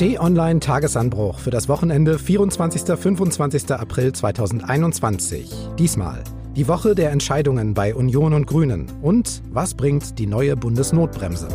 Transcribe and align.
T-Online 0.00 0.60
Tagesanbruch 0.60 1.40
für 1.40 1.50
das 1.50 1.68
Wochenende 1.68 2.18
24. 2.18 2.96
25. 2.98 3.70
April 3.72 4.14
2021. 4.14 5.52
Diesmal 5.78 6.24
die 6.56 6.68
Woche 6.68 6.94
der 6.94 7.10
Entscheidungen 7.10 7.74
bei 7.74 7.94
Union 7.94 8.32
und 8.32 8.46
Grünen 8.46 8.90
und 9.02 9.42
was 9.50 9.74
bringt 9.74 10.18
die 10.18 10.26
neue 10.26 10.56
Bundesnotbremse. 10.56 11.48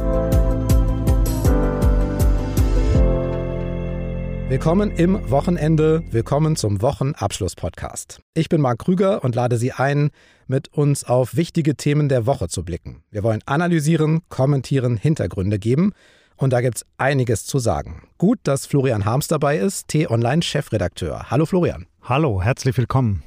Willkommen 4.48 4.92
im 4.92 5.28
Wochenende, 5.32 6.04
willkommen 6.12 6.56
zum 6.56 6.84
Wochenabschluss-Podcast. 6.84 8.22
Ich 8.36 8.48
bin 8.48 8.62
Marc 8.62 8.78
Krüger 8.78 9.24
und 9.24 9.34
lade 9.34 9.58
Sie 9.58 9.72
ein, 9.72 10.12
mit 10.46 10.72
uns 10.72 11.04
auf 11.04 11.36
wichtige 11.36 11.78
Themen 11.78 12.10
der 12.10 12.28
Woche 12.28 12.48
zu 12.48 12.64
blicken. 12.64 13.02
Wir 13.10 13.24
wollen 13.24 13.42
analysieren, 13.48 14.20
kommentieren, 14.30 14.98
Hintergründe 14.98 15.58
geben 15.58 15.94
und 16.38 16.52
da 16.52 16.62
gibt 16.62 16.78
es 16.78 16.86
einiges 16.98 17.46
zu 17.46 17.60
sagen. 17.60 18.04
Gut, 18.18 18.40
dass 18.44 18.66
Florian 18.66 19.06
Harms 19.06 19.28
dabei 19.28 19.58
ist, 19.58 19.88
T-Online-Chefredakteur. 19.90 21.30
Hallo 21.30 21.46
Florian. 21.46 21.86
Hallo, 22.02 22.42
herzlich 22.42 22.78
willkommen. 22.78 23.24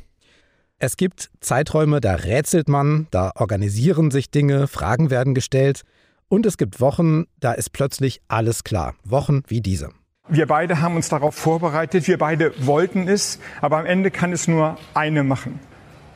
Es 0.78 0.96
gibt 0.96 1.30
Zeiträume, 1.40 2.00
da 2.00 2.14
rätselt 2.14 2.68
man, 2.68 3.08
da 3.10 3.32
organisieren 3.34 4.10
sich 4.10 4.30
Dinge, 4.30 4.68
Fragen 4.68 5.10
werden 5.10 5.34
gestellt. 5.34 5.82
Und 6.28 6.46
es 6.46 6.56
gibt 6.56 6.80
Wochen, 6.80 7.24
da 7.40 7.52
ist 7.52 7.72
plötzlich 7.72 8.20
alles 8.28 8.62
klar. 8.62 8.94
Wochen 9.02 9.42
wie 9.48 9.60
diese. 9.60 9.90
Wir 10.28 10.46
beide 10.46 10.80
haben 10.80 10.94
uns 10.94 11.08
darauf 11.08 11.34
vorbereitet, 11.34 12.06
wir 12.06 12.18
beide 12.18 12.52
wollten 12.66 13.08
es, 13.08 13.40
aber 13.62 13.78
am 13.78 13.86
Ende 13.86 14.10
kann 14.10 14.32
es 14.32 14.46
nur 14.46 14.76
eine 14.94 15.24
machen. 15.24 15.58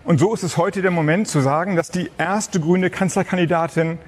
Und 0.05 0.21
so 0.21 0.35
ist 0.35 0.43
es 0.43 0.57
heute 0.57 0.83
der 0.83 0.91
Moment 0.91 1.29
zu 1.29 1.41
sagen, 1.41 1.77
dass 1.77 1.91
die 1.91 2.11
erste 2.19 2.61
grüne 2.61 2.91
Kanzlerkandidatin 2.91 3.99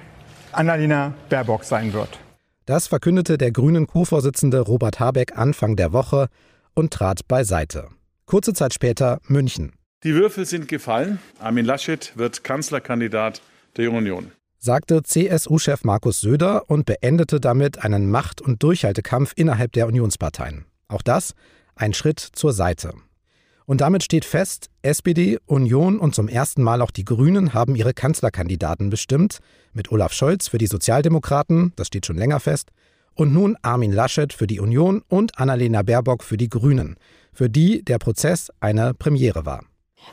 Annalena 0.51 1.13
Baerbock 1.29 1.63
sein 1.63 1.91
wird. 1.91 2.19
Das 2.65 2.87
verkündete 2.87 3.37
der 3.37 3.51
grünen 3.51 3.87
Co-Vorsitzende 3.87 4.59
Robert 4.59 4.99
Habeck 4.99 5.37
Anfang 5.37 5.75
der 5.75 5.93
Woche 5.93 6.27
und 6.73 6.91
trat 6.91 7.27
beiseite. 7.27 7.89
Kurze 8.25 8.53
Zeit 8.53 8.73
später 8.73 9.19
München. 9.27 9.73
Die 10.03 10.13
Würfel 10.13 10.45
sind 10.45 10.67
gefallen. 10.67 11.19
Armin 11.39 11.65
Laschet 11.65 12.13
wird 12.15 12.43
Kanzlerkandidat 12.43 13.41
der 13.77 13.91
Union 13.91 14.31
sagte 14.65 15.03
CSU-Chef 15.03 15.83
Markus 15.83 16.21
Söder 16.21 16.69
und 16.69 16.87
beendete 16.87 17.39
damit 17.39 17.83
einen 17.85 18.09
Macht- 18.09 18.41
und 18.41 18.63
Durchhaltekampf 18.63 19.33
innerhalb 19.35 19.71
der 19.73 19.85
Unionsparteien. 19.87 20.65
Auch 20.87 21.03
das 21.03 21.35
ein 21.75 21.93
Schritt 21.93 22.19
zur 22.19 22.51
Seite. 22.51 22.93
Und 23.65 23.81
damit 23.81 24.03
steht 24.03 24.25
fest, 24.25 24.69
SPD, 24.83 25.39
Union 25.47 25.99
und 25.99 26.13
zum 26.13 26.27
ersten 26.27 26.61
Mal 26.61 26.81
auch 26.81 26.91
die 26.91 27.05
Grünen 27.05 27.53
haben 27.53 27.75
ihre 27.75 27.93
Kanzlerkandidaten 27.93 28.91
bestimmt, 28.91 29.39
mit 29.73 29.91
Olaf 29.91 30.13
Scholz 30.13 30.47
für 30.47 30.59
die 30.59 30.67
Sozialdemokraten, 30.67 31.73
das 31.75 31.87
steht 31.87 32.05
schon 32.05 32.17
länger 32.17 32.39
fest, 32.39 32.69
und 33.15 33.33
nun 33.33 33.57
Armin 33.63 33.91
Laschet 33.91 34.33
für 34.33 34.45
die 34.45 34.59
Union 34.59 35.01
und 35.07 35.39
Annalena 35.39 35.81
Baerbock 35.81 36.23
für 36.23 36.37
die 36.37 36.49
Grünen, 36.49 36.97
für 37.33 37.49
die 37.49 37.83
der 37.83 37.97
Prozess 37.97 38.51
eine 38.59 38.93
Premiere 38.93 39.45
war. 39.45 39.63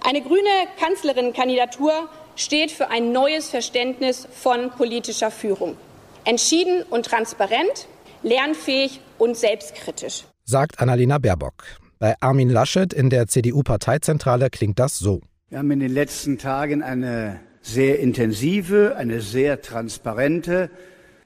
Eine 0.03 0.23
grüne 0.23 0.49
Kanzlerinnenkandidatur 0.81 1.93
steht 2.37 2.71
für 2.71 2.89
ein 2.89 3.13
neues 3.13 3.51
Verständnis 3.51 4.27
von 4.33 4.71
politischer 4.71 5.31
Führung. 5.31 5.77
Entschieden 6.25 6.85
und 6.85 7.05
transparent, 7.05 7.89
lernfähig 8.23 9.01
und 9.19 9.37
selbstkritisch. 9.37 10.25
Sagt 10.45 10.81
Annalena 10.81 11.19
Baerbock. 11.19 11.82
Bei 12.03 12.17
Armin 12.19 12.51
Laschet 12.51 12.93
in 12.93 13.11
der 13.11 13.29
CDU-Parteizentrale 13.29 14.51
klingt 14.51 14.81
das 14.81 14.99
so. 14.99 15.21
Wir 15.51 15.59
haben 15.59 15.71
in 15.71 15.79
den 15.79 15.93
letzten 15.93 16.37
Tagen 16.37 16.83
eine 16.83 17.39
sehr 17.61 18.01
intensive, 18.01 18.97
eine 18.97 19.21
sehr 19.21 19.63
transparente, 19.63 20.69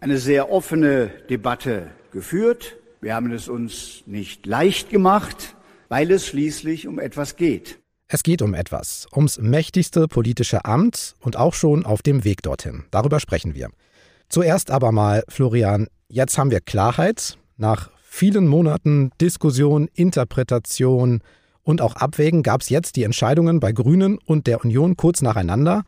eine 0.01 0.19
sehr 0.19 0.53
offene 0.53 1.11
Debatte 1.31 1.87
geführt. 2.13 2.77
Wir 3.01 3.15
haben 3.15 3.33
es 3.33 3.49
uns 3.49 4.03
nicht 4.05 4.45
leicht 4.45 4.91
gemacht, 4.91 5.57
weil 5.89 6.11
es 6.11 6.27
schließlich 6.27 6.87
um 6.87 6.99
etwas 6.99 7.37
geht. 7.37 7.79
Es 8.09 8.23
geht 8.23 8.43
um 8.43 8.53
etwas, 8.53 9.07
ums 9.17 9.39
mächtigste 9.39 10.09
politische 10.09 10.67
Amt 10.67 11.15
und 11.21 11.39
auch 11.39 11.55
schon 11.55 11.87
auf 11.87 12.03
dem 12.03 12.23
Weg 12.23 12.43
dorthin. 12.43 12.85
Darüber 12.91 13.19
sprechen 13.19 13.55
wir. 13.55 13.71
Zuerst 14.29 14.71
aber 14.71 14.93
mal, 14.93 15.25
Florian, 15.31 15.87
jetzt 16.09 16.37
haben 16.37 16.51
wir 16.51 16.61
Klarheit. 16.61 17.39
Nach 17.57 17.96
vielen 18.17 18.47
Monaten 18.47 19.11
Diskussion, 19.21 19.89
Interpretation 19.95 21.21
und 21.63 21.83
auch 21.83 21.97
Abwägen 21.97 22.43
gab 22.43 22.63
es 22.63 22.71
jetzt 22.71 22.97
die 22.97 23.03
Entscheidungen 23.03 23.61
bei 23.61 23.73
Grünen 23.73 24.19
und 24.25 24.47
der 24.47 24.65
Union 24.65 24.97
kurz 24.97 25.21
nacheinander. 25.21 25.85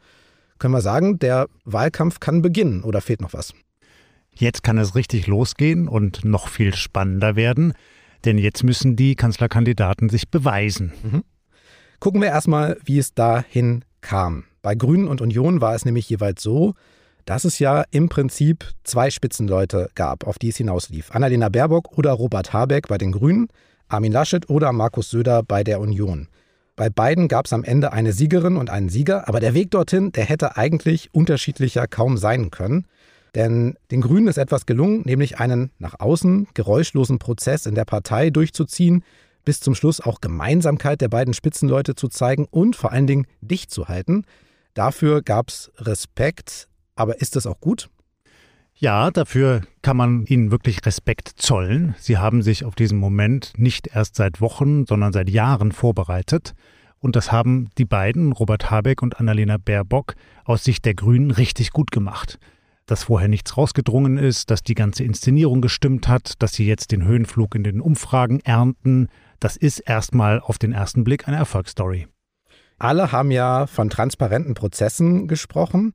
Können 0.58 0.74
wir 0.74 0.82
sagen, 0.82 1.18
der 1.18 1.48
Wahlkampf 1.64 2.20
kann 2.20 2.42
beginnen 2.42 2.84
oder 2.84 3.00
fehlt 3.00 3.22
noch 3.22 3.32
was? 3.32 3.54
Jetzt 4.34 4.62
kann 4.62 4.76
es 4.76 4.94
richtig 4.94 5.26
losgehen 5.26 5.88
und 5.88 6.24
noch 6.24 6.48
viel 6.48 6.74
spannender 6.74 7.34
werden, 7.34 7.72
denn 8.26 8.36
jetzt 8.36 8.62
müssen 8.62 8.94
die 8.94 9.16
Kanzlerkandidaten 9.16 10.10
sich 10.10 10.28
beweisen. 10.28 10.92
Mhm. 11.02 11.24
Gucken 11.98 12.20
wir 12.20 12.28
erstmal, 12.28 12.76
wie 12.84 12.98
es 12.98 13.14
dahin 13.14 13.84
kam. 14.02 14.44
Bei 14.60 14.74
Grünen 14.74 15.08
und 15.08 15.22
Union 15.22 15.62
war 15.62 15.74
es 15.74 15.86
nämlich 15.86 16.08
jeweils 16.10 16.42
so, 16.42 16.74
dass 17.28 17.44
es 17.44 17.58
ja 17.58 17.84
im 17.90 18.08
Prinzip 18.08 18.64
zwei 18.84 19.10
Spitzenleute 19.10 19.90
gab, 19.94 20.26
auf 20.26 20.38
die 20.38 20.48
es 20.48 20.56
hinauslief. 20.56 21.10
Annalena 21.10 21.50
Baerbock 21.50 21.98
oder 21.98 22.12
Robert 22.12 22.54
Habeck 22.54 22.88
bei 22.88 22.96
den 22.96 23.12
Grünen, 23.12 23.48
Armin 23.86 24.12
Laschet 24.12 24.48
oder 24.48 24.72
Markus 24.72 25.10
Söder 25.10 25.42
bei 25.42 25.62
der 25.62 25.78
Union. 25.78 26.28
Bei 26.74 26.88
beiden 26.88 27.28
gab 27.28 27.44
es 27.44 27.52
am 27.52 27.64
Ende 27.64 27.92
eine 27.92 28.14
Siegerin 28.14 28.56
und 28.56 28.70
einen 28.70 28.88
Sieger, 28.88 29.28
aber 29.28 29.40
der 29.40 29.52
Weg 29.52 29.70
dorthin, 29.72 30.10
der 30.12 30.24
hätte 30.24 30.56
eigentlich 30.56 31.10
unterschiedlicher 31.12 31.86
kaum 31.86 32.16
sein 32.16 32.50
können. 32.50 32.86
Denn 33.34 33.74
den 33.90 34.00
Grünen 34.00 34.28
ist 34.28 34.38
etwas 34.38 34.64
gelungen, 34.64 35.02
nämlich 35.04 35.38
einen 35.38 35.70
nach 35.78 36.00
außen 36.00 36.48
geräuschlosen 36.54 37.18
Prozess 37.18 37.66
in 37.66 37.74
der 37.74 37.84
Partei 37.84 38.30
durchzuziehen, 38.30 39.04
bis 39.44 39.60
zum 39.60 39.74
Schluss 39.74 40.00
auch 40.00 40.22
Gemeinsamkeit 40.22 41.02
der 41.02 41.08
beiden 41.08 41.34
Spitzenleute 41.34 41.94
zu 41.94 42.08
zeigen 42.08 42.46
und 42.50 42.74
vor 42.74 42.90
allen 42.90 43.06
Dingen 43.06 43.26
dicht 43.42 43.70
zu 43.70 43.88
halten. 43.88 44.24
Dafür 44.72 45.20
gab 45.20 45.50
es 45.50 45.70
Respekt, 45.76 46.68
aber 46.98 47.20
ist 47.20 47.36
das 47.36 47.46
auch 47.46 47.60
gut? 47.60 47.88
Ja, 48.74 49.10
dafür 49.10 49.62
kann 49.82 49.96
man 49.96 50.24
ihnen 50.26 50.50
wirklich 50.50 50.86
Respekt 50.86 51.32
zollen. 51.36 51.94
Sie 51.98 52.18
haben 52.18 52.42
sich 52.42 52.64
auf 52.64 52.74
diesen 52.74 52.98
Moment 52.98 53.52
nicht 53.56 53.88
erst 53.88 54.14
seit 54.14 54.40
Wochen, 54.40 54.86
sondern 54.86 55.12
seit 55.12 55.28
Jahren 55.28 55.72
vorbereitet. 55.72 56.54
Und 57.00 57.16
das 57.16 57.32
haben 57.32 57.70
die 57.78 57.84
beiden, 57.84 58.32
Robert 58.32 58.70
Habeck 58.70 59.02
und 59.02 59.18
Annalena 59.18 59.56
Baerbock, 59.56 60.14
aus 60.44 60.64
Sicht 60.64 60.84
der 60.84 60.94
Grünen 60.94 61.30
richtig 61.30 61.72
gut 61.72 61.90
gemacht. 61.90 62.38
Dass 62.86 63.04
vorher 63.04 63.28
nichts 63.28 63.56
rausgedrungen 63.56 64.16
ist, 64.16 64.50
dass 64.50 64.62
die 64.62 64.74
ganze 64.74 65.04
Inszenierung 65.04 65.60
gestimmt 65.60 66.08
hat, 66.08 66.40
dass 66.40 66.52
sie 66.52 66.66
jetzt 66.66 66.92
den 66.92 67.04
Höhenflug 67.04 67.54
in 67.54 67.64
den 67.64 67.80
Umfragen 67.80 68.40
ernten, 68.40 69.08
das 69.40 69.56
ist 69.56 69.80
erstmal 69.80 70.40
auf 70.40 70.58
den 70.58 70.72
ersten 70.72 71.04
Blick 71.04 71.28
eine 71.28 71.36
Erfolgsstory. 71.36 72.08
Alle 72.78 73.10
haben 73.12 73.30
ja 73.30 73.66
von 73.66 73.90
transparenten 73.90 74.54
Prozessen 74.54 75.26
gesprochen. 75.26 75.94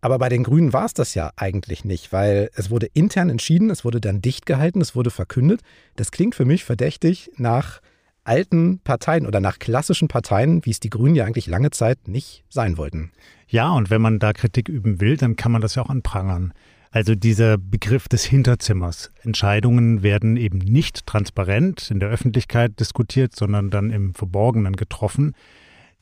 Aber 0.00 0.18
bei 0.18 0.28
den 0.28 0.44
Grünen 0.44 0.72
war 0.72 0.84
es 0.84 0.94
das 0.94 1.14
ja 1.14 1.32
eigentlich 1.36 1.84
nicht, 1.84 2.12
weil 2.12 2.50
es 2.54 2.70
wurde 2.70 2.86
intern 2.94 3.30
entschieden, 3.30 3.70
es 3.70 3.84
wurde 3.84 4.00
dann 4.00 4.22
dicht 4.22 4.46
gehalten, 4.46 4.80
es 4.80 4.94
wurde 4.94 5.10
verkündet. 5.10 5.60
Das 5.96 6.12
klingt 6.12 6.34
für 6.34 6.44
mich 6.44 6.64
verdächtig 6.64 7.30
nach 7.36 7.80
alten 8.22 8.78
Parteien 8.80 9.26
oder 9.26 9.40
nach 9.40 9.58
klassischen 9.58 10.06
Parteien, 10.06 10.64
wie 10.64 10.70
es 10.70 10.80
die 10.80 10.90
Grünen 10.90 11.16
ja 11.16 11.24
eigentlich 11.24 11.46
lange 11.46 11.70
Zeit 11.70 12.06
nicht 12.06 12.44
sein 12.48 12.76
wollten. 12.76 13.10
Ja, 13.48 13.70
und 13.70 13.90
wenn 13.90 14.02
man 14.02 14.18
da 14.18 14.32
Kritik 14.32 14.68
üben 14.68 15.00
will, 15.00 15.16
dann 15.16 15.36
kann 15.36 15.50
man 15.50 15.62
das 15.62 15.74
ja 15.74 15.82
auch 15.82 15.90
anprangern. 15.90 16.52
Also 16.90 17.14
dieser 17.14 17.58
Begriff 17.58 18.08
des 18.08 18.24
Hinterzimmers. 18.24 19.10
Entscheidungen 19.22 20.02
werden 20.02 20.36
eben 20.36 20.58
nicht 20.58 21.06
transparent 21.06 21.90
in 21.90 22.00
der 22.00 22.08
Öffentlichkeit 22.08 22.78
diskutiert, 22.80 23.34
sondern 23.34 23.70
dann 23.70 23.90
im 23.90 24.14
Verborgenen 24.14 24.76
getroffen. 24.76 25.34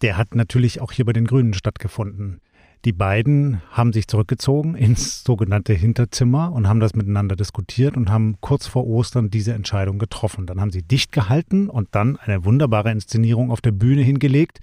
Der 0.02 0.16
hat 0.16 0.34
natürlich 0.34 0.80
auch 0.80 0.92
hier 0.92 1.04
bei 1.04 1.12
den 1.12 1.26
Grünen 1.26 1.54
stattgefunden. 1.54 2.40
Die 2.86 2.92
beiden 2.92 3.62
haben 3.72 3.92
sich 3.92 4.06
zurückgezogen 4.06 4.76
ins 4.76 5.24
sogenannte 5.24 5.72
Hinterzimmer 5.72 6.52
und 6.52 6.68
haben 6.68 6.78
das 6.78 6.94
miteinander 6.94 7.34
diskutiert 7.34 7.96
und 7.96 8.10
haben 8.10 8.36
kurz 8.40 8.68
vor 8.68 8.86
Ostern 8.86 9.28
diese 9.28 9.54
Entscheidung 9.54 9.98
getroffen. 9.98 10.46
Dann 10.46 10.60
haben 10.60 10.70
sie 10.70 10.84
dicht 10.84 11.10
gehalten 11.10 11.68
und 11.68 11.88
dann 11.96 12.16
eine 12.16 12.44
wunderbare 12.44 12.92
Inszenierung 12.92 13.50
auf 13.50 13.60
der 13.60 13.72
Bühne 13.72 14.02
hingelegt, 14.02 14.60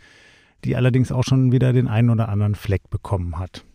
die 0.64 0.78
allerdings 0.78 1.12
auch 1.12 1.26
schon 1.26 1.52
wieder 1.52 1.74
den 1.74 1.90
einen 1.90 2.10
oder 2.10 2.30
anderen 2.30 2.56
Fleck 2.56 2.90
bekommen 2.90 3.40
hat. 3.40 3.66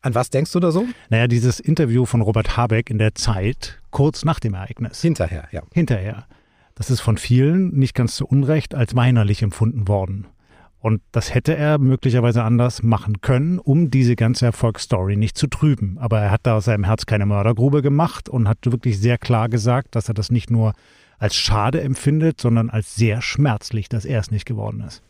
An 0.00 0.14
was 0.14 0.30
denkst 0.30 0.52
du 0.52 0.60
da 0.60 0.72
so? 0.72 0.86
Naja, 1.10 1.26
dieses 1.28 1.60
Interview 1.60 2.06
von 2.06 2.22
Robert 2.22 2.56
Habeck 2.56 2.88
in 2.88 2.96
der 2.96 3.14
Zeit, 3.14 3.78
kurz 3.90 4.24
nach 4.24 4.40
dem 4.40 4.54
Ereignis. 4.54 5.02
Hinterher, 5.02 5.48
ja. 5.52 5.60
Hinterher. 5.74 6.26
Das 6.76 6.88
ist 6.88 7.00
von 7.00 7.18
vielen, 7.18 7.74
nicht 7.74 7.94
ganz 7.94 8.16
zu 8.16 8.26
Unrecht, 8.26 8.74
als 8.74 8.96
weinerlich 8.96 9.42
empfunden 9.42 9.86
worden. 9.86 10.28
Und 10.80 11.02
das 11.12 11.34
hätte 11.34 11.56
er 11.56 11.78
möglicherweise 11.78 12.44
anders 12.44 12.82
machen 12.82 13.20
können, 13.20 13.58
um 13.58 13.90
diese 13.90 14.14
ganze 14.14 14.46
Erfolgsstory 14.46 15.16
nicht 15.16 15.36
zu 15.36 15.48
trüben. 15.48 15.98
Aber 15.98 16.20
er 16.20 16.30
hat 16.30 16.42
da 16.44 16.56
aus 16.56 16.66
seinem 16.66 16.84
Herz 16.84 17.06
keine 17.06 17.26
Mördergrube 17.26 17.82
gemacht 17.82 18.28
und 18.28 18.48
hat 18.48 18.58
wirklich 18.62 19.00
sehr 19.00 19.18
klar 19.18 19.48
gesagt, 19.48 19.96
dass 19.96 20.08
er 20.08 20.14
das 20.14 20.30
nicht 20.30 20.50
nur 20.50 20.74
als 21.18 21.34
schade 21.34 21.80
empfindet, 21.80 22.40
sondern 22.40 22.70
als 22.70 22.94
sehr 22.94 23.22
schmerzlich, 23.22 23.88
dass 23.88 24.04
er 24.04 24.20
es 24.20 24.30
nicht 24.30 24.46
geworden 24.46 24.82
ist. 24.86 25.02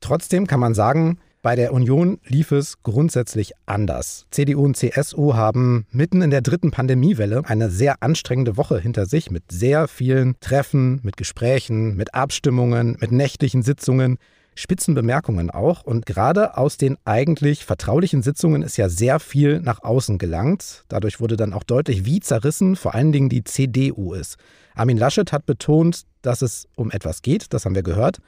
Trotzdem 0.00 0.46
kann 0.48 0.58
man 0.60 0.74
sagen, 0.74 1.18
Bei 1.44 1.56
der 1.56 1.74
Union 1.74 2.20
lief 2.24 2.52
es 2.52 2.82
grundsätzlich 2.82 3.52
anders. 3.66 4.24
CDU 4.30 4.64
und 4.64 4.78
CSU 4.78 5.34
haben 5.34 5.84
mitten 5.90 6.22
in 6.22 6.30
der 6.30 6.40
dritten 6.40 6.70
Pandemiewelle 6.70 7.42
eine 7.44 7.68
sehr 7.68 8.02
anstrengende 8.02 8.56
Woche 8.56 8.80
hinter 8.80 9.04
sich 9.04 9.30
mit 9.30 9.52
sehr 9.52 9.86
vielen 9.86 10.40
Treffen, 10.40 11.00
mit 11.02 11.18
Gesprächen, 11.18 11.96
mit 11.96 12.14
Abstimmungen, 12.14 12.96
mit 12.98 13.12
nächtlichen 13.12 13.60
Sitzungen. 13.60 14.16
Spitzenbemerkungen 14.54 15.50
auch. 15.50 15.82
Und 15.82 16.06
gerade 16.06 16.56
aus 16.56 16.76
den 16.76 16.96
eigentlich 17.04 17.64
vertraulichen 17.64 18.22
Sitzungen 18.22 18.62
ist 18.62 18.76
ja 18.76 18.88
sehr 18.88 19.20
viel 19.20 19.60
nach 19.60 19.82
außen 19.82 20.18
gelangt. 20.18 20.84
Dadurch 20.88 21.20
wurde 21.20 21.36
dann 21.36 21.52
auch 21.52 21.64
deutlich, 21.64 22.04
wie 22.04 22.20
zerrissen 22.20 22.76
vor 22.76 22.94
allen 22.94 23.12
Dingen 23.12 23.28
die 23.28 23.44
CDU 23.44 24.14
ist. 24.14 24.36
Armin 24.74 24.98
Laschet 24.98 25.32
hat 25.32 25.46
betont, 25.46 26.02
dass 26.22 26.42
es 26.42 26.66
um 26.74 26.90
etwas 26.90 27.22
geht, 27.22 27.52
das 27.52 27.64
haben 27.64 27.74
wir 27.74 27.82
gehört. 27.82 28.18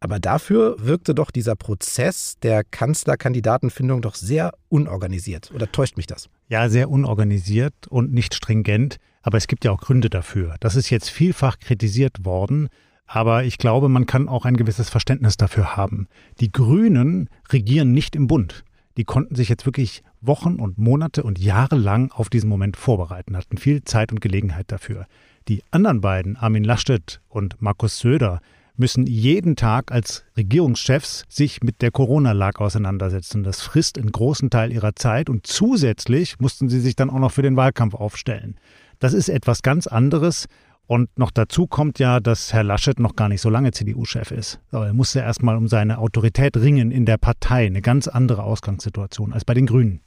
Aber 0.00 0.20
dafür 0.20 0.76
wirkte 0.78 1.12
doch 1.14 1.32
dieser 1.32 1.56
Prozess 1.56 2.36
der 2.42 2.62
Kanzlerkandidatenfindung 2.62 4.00
doch 4.00 4.14
sehr 4.14 4.52
unorganisiert. 4.68 5.50
Oder 5.52 5.72
täuscht 5.72 5.96
mich 5.96 6.06
das? 6.06 6.28
Ja, 6.48 6.68
sehr 6.68 6.88
unorganisiert 6.88 7.74
und 7.88 8.12
nicht 8.12 8.34
stringent. 8.34 8.98
Aber 9.22 9.38
es 9.38 9.48
gibt 9.48 9.64
ja 9.64 9.72
auch 9.72 9.80
Gründe 9.80 10.08
dafür. 10.08 10.54
Das 10.60 10.76
ist 10.76 10.90
jetzt 10.90 11.10
vielfach 11.10 11.58
kritisiert 11.58 12.24
worden. 12.24 12.68
Aber 13.08 13.42
ich 13.44 13.56
glaube, 13.56 13.88
man 13.88 14.04
kann 14.06 14.28
auch 14.28 14.44
ein 14.44 14.56
gewisses 14.56 14.90
Verständnis 14.90 15.38
dafür 15.38 15.76
haben. 15.76 16.08
Die 16.40 16.52
Grünen 16.52 17.30
regieren 17.50 17.92
nicht 17.92 18.14
im 18.14 18.26
Bund. 18.26 18.64
Die 18.98 19.04
konnten 19.04 19.34
sich 19.34 19.48
jetzt 19.48 19.64
wirklich 19.64 20.02
Wochen 20.20 20.56
und 20.56 20.76
Monate 20.76 21.22
und 21.22 21.38
Jahre 21.38 21.76
lang 21.76 22.12
auf 22.12 22.28
diesen 22.28 22.50
Moment 22.50 22.76
vorbereiten, 22.76 23.36
hatten 23.36 23.56
viel 23.56 23.82
Zeit 23.82 24.12
und 24.12 24.20
Gelegenheit 24.20 24.70
dafür. 24.70 25.06
Die 25.48 25.62
anderen 25.70 26.02
beiden, 26.02 26.36
Armin 26.36 26.64
Laschet 26.64 27.20
und 27.28 27.60
Markus 27.62 27.98
Söder, 27.98 28.40
müssen 28.76 29.06
jeden 29.06 29.56
Tag 29.56 29.90
als 29.90 30.24
Regierungschefs 30.36 31.24
sich 31.28 31.62
mit 31.62 31.80
der 31.80 31.90
Corona-Lage 31.90 32.60
auseinandersetzen. 32.60 33.42
Das 33.42 33.62
frisst 33.62 33.98
einen 33.98 34.12
großen 34.12 34.50
Teil 34.50 34.70
ihrer 34.70 34.94
Zeit 34.94 35.30
und 35.30 35.46
zusätzlich 35.46 36.38
mussten 36.38 36.68
sie 36.68 36.80
sich 36.80 36.94
dann 36.94 37.10
auch 37.10 37.18
noch 37.18 37.32
für 37.32 37.42
den 37.42 37.56
Wahlkampf 37.56 37.94
aufstellen. 37.94 38.56
Das 38.98 39.14
ist 39.14 39.28
etwas 39.28 39.62
ganz 39.62 39.86
anderes 39.86 40.46
und 40.88 41.16
noch 41.18 41.30
dazu 41.30 41.66
kommt 41.66 41.98
ja, 41.98 42.18
dass 42.18 42.54
Herr 42.54 42.64
Laschet 42.64 42.98
noch 42.98 43.14
gar 43.14 43.28
nicht 43.28 43.42
so 43.42 43.50
lange 43.50 43.72
CDU-Chef 43.72 44.30
ist. 44.30 44.58
Aber 44.72 44.86
er 44.86 44.94
musste 44.94 45.20
erstmal 45.20 45.58
um 45.58 45.68
seine 45.68 45.98
Autorität 45.98 46.56
ringen 46.56 46.90
in 46.90 47.04
der 47.04 47.18
Partei. 47.18 47.66
Eine 47.66 47.82
ganz 47.82 48.08
andere 48.08 48.42
Ausgangssituation 48.42 49.34
als 49.34 49.44
bei 49.44 49.52
den 49.52 49.66
Grünen. 49.66 50.00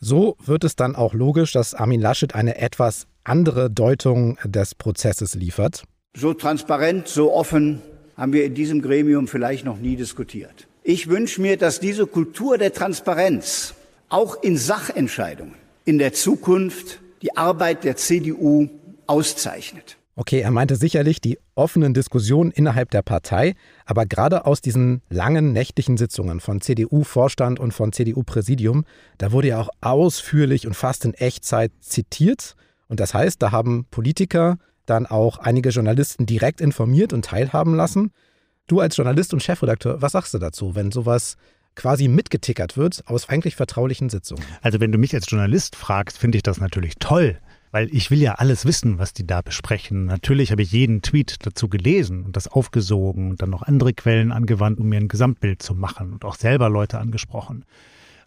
So 0.00 0.36
wird 0.44 0.64
es 0.64 0.74
dann 0.74 0.96
auch 0.96 1.14
logisch, 1.14 1.52
dass 1.52 1.72
Armin 1.72 2.00
Laschet 2.00 2.34
eine 2.34 2.58
etwas 2.58 3.06
andere 3.22 3.70
Deutung 3.70 4.38
des 4.44 4.74
Prozesses 4.74 5.36
liefert. 5.36 5.84
So 6.16 6.34
transparent, 6.34 7.06
so 7.06 7.32
offen 7.32 7.80
haben 8.16 8.32
wir 8.32 8.44
in 8.44 8.54
diesem 8.54 8.82
Gremium 8.82 9.28
vielleicht 9.28 9.64
noch 9.64 9.78
nie 9.78 9.94
diskutiert. 9.94 10.66
Ich 10.82 11.08
wünsche 11.08 11.40
mir, 11.40 11.56
dass 11.56 11.78
diese 11.78 12.08
Kultur 12.08 12.58
der 12.58 12.72
Transparenz 12.72 13.74
auch 14.08 14.42
in 14.42 14.56
Sachentscheidungen 14.56 15.54
in 15.84 15.98
der 15.98 16.12
Zukunft 16.12 16.98
die 17.22 17.36
Arbeit 17.36 17.84
der 17.84 17.94
CDU 17.96 18.68
auszeichnet. 19.06 19.96
Okay, 20.20 20.40
er 20.40 20.50
meinte 20.50 20.74
sicherlich 20.74 21.20
die 21.20 21.38
offenen 21.54 21.94
Diskussionen 21.94 22.50
innerhalb 22.50 22.90
der 22.90 23.02
Partei, 23.02 23.54
aber 23.86 24.04
gerade 24.04 24.46
aus 24.46 24.60
diesen 24.60 25.00
langen 25.10 25.52
nächtlichen 25.52 25.96
Sitzungen 25.96 26.40
von 26.40 26.60
CDU-Vorstand 26.60 27.60
und 27.60 27.70
von 27.70 27.92
CDU-Präsidium, 27.92 28.84
da 29.18 29.30
wurde 29.30 29.46
ja 29.46 29.60
auch 29.60 29.68
ausführlich 29.80 30.66
und 30.66 30.74
fast 30.74 31.04
in 31.04 31.14
Echtzeit 31.14 31.70
zitiert. 31.78 32.56
Und 32.88 32.98
das 32.98 33.14
heißt, 33.14 33.40
da 33.40 33.52
haben 33.52 33.86
Politiker 33.92 34.58
dann 34.86 35.06
auch 35.06 35.38
einige 35.38 35.68
Journalisten 35.68 36.26
direkt 36.26 36.60
informiert 36.60 37.12
und 37.12 37.24
teilhaben 37.24 37.76
lassen. 37.76 38.10
Du 38.66 38.80
als 38.80 38.96
Journalist 38.96 39.32
und 39.32 39.40
Chefredakteur, 39.44 40.02
was 40.02 40.10
sagst 40.10 40.34
du 40.34 40.38
dazu, 40.38 40.74
wenn 40.74 40.90
sowas 40.90 41.36
quasi 41.76 42.08
mitgetickert 42.08 42.76
wird 42.76 43.04
aus 43.06 43.28
eigentlich 43.28 43.54
vertraulichen 43.54 44.08
Sitzungen? 44.08 44.42
Also 44.62 44.80
wenn 44.80 44.90
du 44.90 44.98
mich 44.98 45.14
als 45.14 45.30
Journalist 45.30 45.76
fragst, 45.76 46.18
finde 46.18 46.38
ich 46.38 46.42
das 46.42 46.58
natürlich 46.58 46.96
toll, 46.98 47.38
weil 47.70 47.94
ich 47.94 48.10
will 48.10 48.20
ja 48.20 48.34
alles 48.34 48.64
wissen, 48.64 48.98
was 48.98 49.12
die 49.12 49.26
da 49.26 49.42
besprechen. 49.42 50.06
Natürlich 50.06 50.50
habe 50.50 50.62
ich 50.62 50.72
jeden 50.72 51.02
Tweet 51.02 51.36
dazu 51.46 51.68
gelesen 51.68 52.22
und 52.22 52.36
das 52.36 52.48
aufgesogen 52.48 53.30
und 53.30 53.42
dann 53.42 53.50
noch 53.50 53.62
andere 53.62 53.92
Quellen 53.92 54.32
angewandt, 54.32 54.80
um 54.80 54.88
mir 54.88 54.98
ein 54.98 55.08
Gesamtbild 55.08 55.62
zu 55.62 55.74
machen 55.74 56.12
und 56.12 56.24
auch 56.24 56.36
selber 56.36 56.68
Leute 56.68 56.98
angesprochen. 56.98 57.64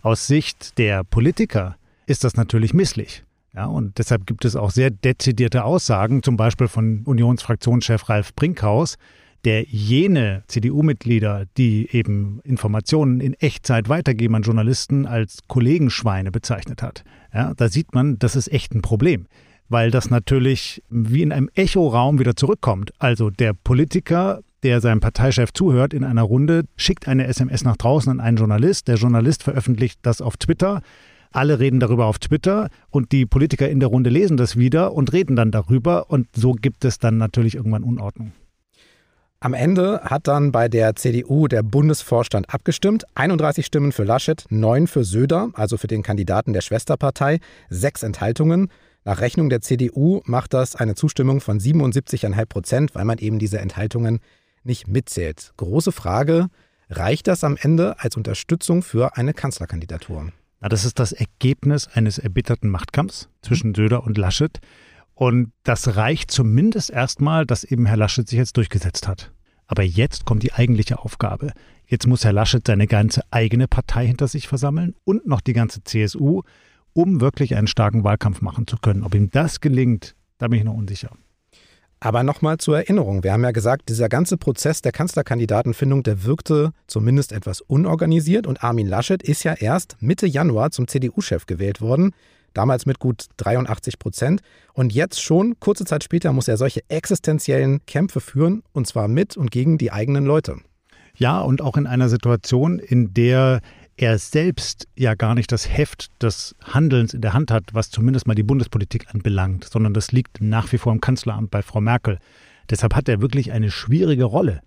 Aus 0.02 0.28
Sicht 0.28 0.78
der 0.78 1.04
Politiker 1.04 1.78
ist 2.06 2.24
das 2.24 2.36
natürlich 2.36 2.74
misslich. 2.74 3.24
Ja, 3.54 3.66
und 3.66 3.98
deshalb 3.98 4.26
gibt 4.26 4.46
es 4.46 4.56
auch 4.56 4.72
sehr 4.72 4.90
dezidierte 4.90 5.66
Aussagen, 5.66 6.24
zum 6.24 6.38
Beispiel 6.38 6.68
von 6.68 7.04
Unionsfraktionschef 7.04 8.08
Ralf 8.08 8.34
Brinkhaus, 8.34 8.98
der 9.46 9.64
jene 9.64 10.44
CDU-Mitglieder, 10.48 11.46
die 11.58 11.90
eben 11.92 12.40
Informationen 12.44 13.20
in 13.22 13.34
Echtzeit 13.34 13.90
weitergeben 13.90 14.36
an 14.36 14.44
Journalisten, 14.44 15.06
als 15.06 15.40
Kollegenschweine 15.48 16.32
bezeichnet 16.32 16.82
hat. 16.82 17.04
Ja, 17.34 17.54
da 17.56 17.70
sieht 17.70 17.94
man, 17.94 18.20
das 18.20 18.36
ist 18.36 18.52
echt 18.52 18.74
ein 18.74 18.82
Problem, 18.82 19.26
weil 19.70 19.90
das 19.90 20.10
natürlich 20.10 20.84
wie 20.90 21.22
in 21.22 21.32
einem 21.32 21.50
Echoraum 21.56 22.20
wieder 22.20 22.36
zurückkommt. 22.36 22.92
Also 23.00 23.30
der 23.30 23.54
Politiker, 23.54 24.42
der 24.64 24.82
seinem 24.82 25.00
Parteichef 25.00 25.54
zuhört 25.54 25.94
in 25.94 26.04
einer 26.04 26.24
Runde, 26.24 26.66
schickt 26.76 27.08
eine 27.08 27.26
SMS 27.26 27.64
nach 27.64 27.78
draußen 27.78 28.12
an 28.12 28.20
einen 28.20 28.38
Journalist. 28.38 28.88
Der 28.88 28.96
Journalist 28.96 29.44
veröffentlicht 29.44 30.00
das 30.04 30.22
auf 30.22 30.38
Twitter. 30.38 30.82
Alle 31.32 31.60
reden 31.60 31.80
darüber 31.80 32.08
auf 32.08 32.20
Twitter 32.20 32.70
und 32.90 33.14
die 33.14 33.26
Politiker 33.26 33.70
in 33.70 33.80
der 33.80 33.88
Runde 33.88 34.10
lesen 34.10 34.36
das 34.36 34.58
wieder 34.58 34.94
und 34.94 35.14
reden 35.14 35.38
dann 35.38 35.50
darüber 35.50 36.10
und 36.10 36.28
so 36.36 36.52
gibt 36.52 36.84
es 36.84 37.00
dann 37.00 37.18
natürlich 37.18 37.56
irgendwann 37.56 37.84
Unordnung. 37.84 38.34
Am 39.44 39.56
Ende 39.56 40.02
hat 40.04 40.28
dann 40.28 40.52
bei 40.52 40.68
der 40.68 40.96
CDU 40.96 41.48
der 41.48 41.64
Bundesvorstand 41.64 42.54
abgestimmt. 42.54 43.06
31 43.16 43.66
Stimmen 43.66 43.92
für 43.92 44.04
Laschet, 44.04 44.46
9 44.50 44.86
für 44.86 45.04
Söder, 45.04 45.50
also 45.54 45.78
für 45.78 45.88
den 45.88 46.04
Kandidaten 46.04 46.54
der 46.54 46.62
Schwesterpartei, 46.62 47.40
6 47.72 48.04
Enthaltungen. 48.04 48.68
Nach 49.04 49.20
Rechnung 49.20 49.50
der 49.50 49.62
CDU 49.62 50.22
macht 50.26 50.54
das 50.54 50.76
eine 50.76 50.94
Zustimmung 50.94 51.42
von 51.42 51.60
77,5 51.60 52.46
Prozent, 52.46 52.94
weil 52.94 53.04
man 53.04 53.18
eben 53.18 53.40
diese 53.40 53.58
Enthaltungen 53.58 54.20
nicht 54.64 54.88
mitzählt. 54.88 55.54
Große 55.58 55.92
Frage, 55.92 56.46
reicht 56.92 57.26
das 57.26 57.44
am 57.44 57.58
Ende 57.60 57.96
als 57.98 58.18
Unterstützung 58.18 58.84
für 58.84 59.18
eine 59.18 59.34
Kanzlerkandidatur? 59.34 60.32
Na, 60.60 60.70
das 60.70 60.86
ist 60.86 61.00
das 61.00 61.14
Ergebnis 61.14 61.88
eines 61.88 62.20
erbitterten 62.20 62.70
Machtkampfs 62.70 63.28
zwischen 63.42 63.74
Söder 63.74 64.04
und 64.04 64.20
Laschet. 64.20 64.60
Und 65.14 65.52
das 65.64 65.96
reicht 65.96 66.32
zumindest 66.32 66.90
erstmal, 66.90 67.46
dass 67.46 67.64
eben 67.64 67.86
Herr 67.86 67.98
Laschet 67.98 68.28
sich 68.28 68.38
jetzt 68.38 68.58
durchgesetzt 68.58 69.08
hat. 69.08 69.32
Aber 69.68 69.84
jetzt 69.84 70.26
kommt 70.26 70.44
die 70.44 70.54
eigentliche 70.54 71.00
Aufgabe. 71.00 71.54
Jetzt 71.86 72.08
muss 72.08 72.26
Herr 72.26 72.34
Laschet 72.34 72.66
seine 72.66 72.88
ganze 72.88 73.22
eigene 73.32 73.68
Partei 73.68 74.08
hinter 74.08 74.28
sich 74.28 74.48
versammeln 74.48 74.96
und 75.04 75.28
noch 75.28 75.42
die 75.42 75.54
ganze 75.54 75.84
CSU, 75.84 76.42
um 76.94 77.22
wirklich 77.22 77.56
einen 77.56 77.68
starken 77.68 78.04
Wahlkampf 78.04 78.42
machen 78.42 78.68
zu 78.68 78.78
können. 78.78 79.04
Ob 79.04 79.16
ihm 79.16 79.30
das 79.30 79.62
gelingt, 79.62 80.16
da 80.38 80.48
bin 80.48 80.60
ich 80.60 80.66
noch 80.66 80.74
unsicher. 80.74 81.12
Aber 82.04 82.24
nochmal 82.24 82.58
zur 82.58 82.78
Erinnerung. 82.78 83.24
Wir 83.24 83.32
haben 83.32 83.44
ja 83.44 83.52
gesagt, 83.52 83.90
dieser 83.90 84.10
ganze 84.10 84.36
Prozess 84.36 84.82
der 84.82 84.92
Kanzlerkandidatenfindung, 84.92 86.02
der 86.02 86.24
wirkte 86.24 86.74
zumindest 86.88 87.32
etwas 87.32 87.62
unorganisiert 87.62 88.48
und 88.48 88.64
Armin 88.64 88.88
Laschet 88.88 89.22
ist 89.22 89.44
ja 89.44 89.54
erst 89.54 89.98
Mitte 90.00 90.26
Januar 90.26 90.72
zum 90.72 90.88
CDU-Chef 90.88 91.46
gewählt 91.46 91.80
worden 91.80 92.14
damals 92.54 92.86
mit 92.86 93.00
gut 93.00 93.26
83 93.38 94.00
Prozent. 94.00 94.42
Und 94.74 94.94
jetzt 94.94 95.22
schon, 95.22 95.60
kurze 95.60 95.86
Zeit 95.86 96.04
später, 96.04 96.34
muss 96.34 96.48
er 96.48 96.58
solche 96.58 96.82
existenziellen 96.90 97.86
Kämpfe 97.86 98.22
führen, 98.22 98.64
und 98.72 98.88
zwar 98.88 99.08
mit 99.08 99.38
und 99.38 99.52
gegen 99.52 99.78
die 99.78 99.92
eigenen 99.92 100.26
Leute. 100.26 100.58
Ja, 101.16 101.42
und 101.42 101.62
auch 101.62 101.78
in 101.78 101.88
einer 101.88 102.10
Situation, 102.10 102.80
in 102.80 103.14
der 103.14 103.62
er 103.98 104.18
selbst 104.18 104.88
ja 104.96 105.14
gar 105.14 105.36
nicht 105.36 105.52
das 105.52 105.70
Heft 105.70 106.10
des 106.24 106.56
Handelns 106.64 107.14
in 107.14 107.22
der 107.22 107.34
Hand 107.34 107.52
hat, 107.52 107.66
was 107.74 107.92
zumindest 107.92 108.26
mal 108.26 108.36
die 108.36 108.44
Bundespolitik 108.44 109.14
anbelangt, 109.14 109.66
sondern 109.66 109.94
das 109.94 110.12
liegt 110.12 110.42
nach 110.42 110.72
wie 110.72 110.78
vor 110.78 110.92
im 110.92 111.02
Kanzleramt 111.02 111.52
bei 111.52 111.62
Frau 111.62 111.82
Merkel. 111.82 112.18
Deshalb 112.70 112.96
hat 112.96 113.10
er 113.10 113.22
wirklich 113.22 113.52
eine 113.52 113.70
schwierige 113.70 114.24
Rolle. 114.24 114.62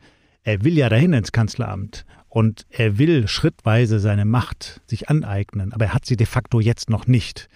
Er 0.44 0.62
will 0.62 0.76
ja 0.76 0.88
dahin 0.88 1.14
ins 1.14 1.32
Kanzleramt 1.32 2.04
und 2.28 2.66
er 2.70 2.98
will 2.98 3.26
schrittweise 3.28 3.98
seine 3.98 4.24
Macht 4.24 4.82
sich 4.86 5.08
aneignen, 5.08 5.72
aber 5.72 5.86
er 5.86 5.94
hat 5.94 6.04
sie 6.04 6.16
de 6.16 6.26
facto 6.26 6.60
jetzt 6.60 6.90
noch 6.90 7.06
nicht. 7.06 7.48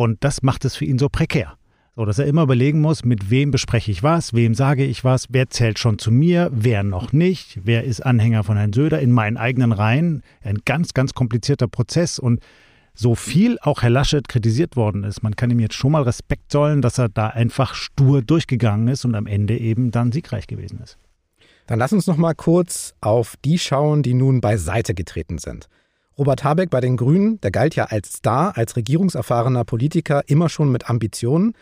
Und 0.00 0.24
das 0.24 0.42
macht 0.42 0.64
es 0.64 0.76
für 0.76 0.86
ihn 0.86 0.98
so 0.98 1.10
prekär. 1.10 1.58
So, 1.94 2.06
dass 2.06 2.18
er 2.18 2.24
immer 2.24 2.44
überlegen 2.44 2.80
muss, 2.80 3.04
mit 3.04 3.28
wem 3.28 3.50
bespreche 3.50 3.90
ich 3.90 4.02
was, 4.02 4.32
wem 4.32 4.54
sage 4.54 4.86
ich 4.86 5.04
was, 5.04 5.26
wer 5.28 5.50
zählt 5.50 5.78
schon 5.78 5.98
zu 5.98 6.10
mir, 6.10 6.48
wer 6.54 6.82
noch 6.82 7.12
nicht, 7.12 7.60
wer 7.64 7.84
ist 7.84 8.00
Anhänger 8.00 8.42
von 8.42 8.56
Herrn 8.56 8.72
Söder 8.72 9.00
in 9.00 9.12
meinen 9.12 9.36
eigenen 9.36 9.72
Reihen. 9.72 10.22
Ein 10.42 10.60
ganz, 10.64 10.94
ganz 10.94 11.12
komplizierter 11.12 11.68
Prozess 11.68 12.18
und 12.18 12.40
so 12.94 13.14
viel 13.14 13.58
auch 13.60 13.82
Herr 13.82 13.90
Laschet 13.90 14.26
kritisiert 14.26 14.74
worden 14.74 15.04
ist, 15.04 15.22
man 15.22 15.36
kann 15.36 15.50
ihm 15.50 15.60
jetzt 15.60 15.74
schon 15.74 15.92
mal 15.92 16.04
Respekt 16.04 16.50
zollen, 16.50 16.80
dass 16.80 16.96
er 16.96 17.10
da 17.10 17.26
einfach 17.26 17.74
stur 17.74 18.22
durchgegangen 18.22 18.88
ist 18.88 19.04
und 19.04 19.14
am 19.14 19.26
Ende 19.26 19.58
eben 19.58 19.90
dann 19.90 20.12
siegreich 20.12 20.46
gewesen 20.46 20.80
ist. 20.82 20.96
Dann 21.66 21.78
lass 21.78 21.92
uns 21.92 22.06
noch 22.06 22.16
mal 22.16 22.32
kurz 22.32 22.94
auf 23.02 23.36
die 23.44 23.58
schauen, 23.58 24.02
die 24.02 24.14
nun 24.14 24.40
beiseite 24.40 24.94
getreten 24.94 25.36
sind. 25.36 25.68
Robert 26.20 26.44
Habeck 26.44 26.68
bei 26.68 26.82
den 26.82 26.98
Grünen, 26.98 27.40
der 27.40 27.50
galt 27.50 27.74
ja 27.76 27.84
als 27.84 28.12
Star, 28.12 28.52
als 28.54 28.76
regierungserfahrener 28.76 29.64
Politiker, 29.64 30.20
immer 30.26 30.50
schon 30.50 30.70
mit 30.70 30.90
Ambitionen. 30.90 31.54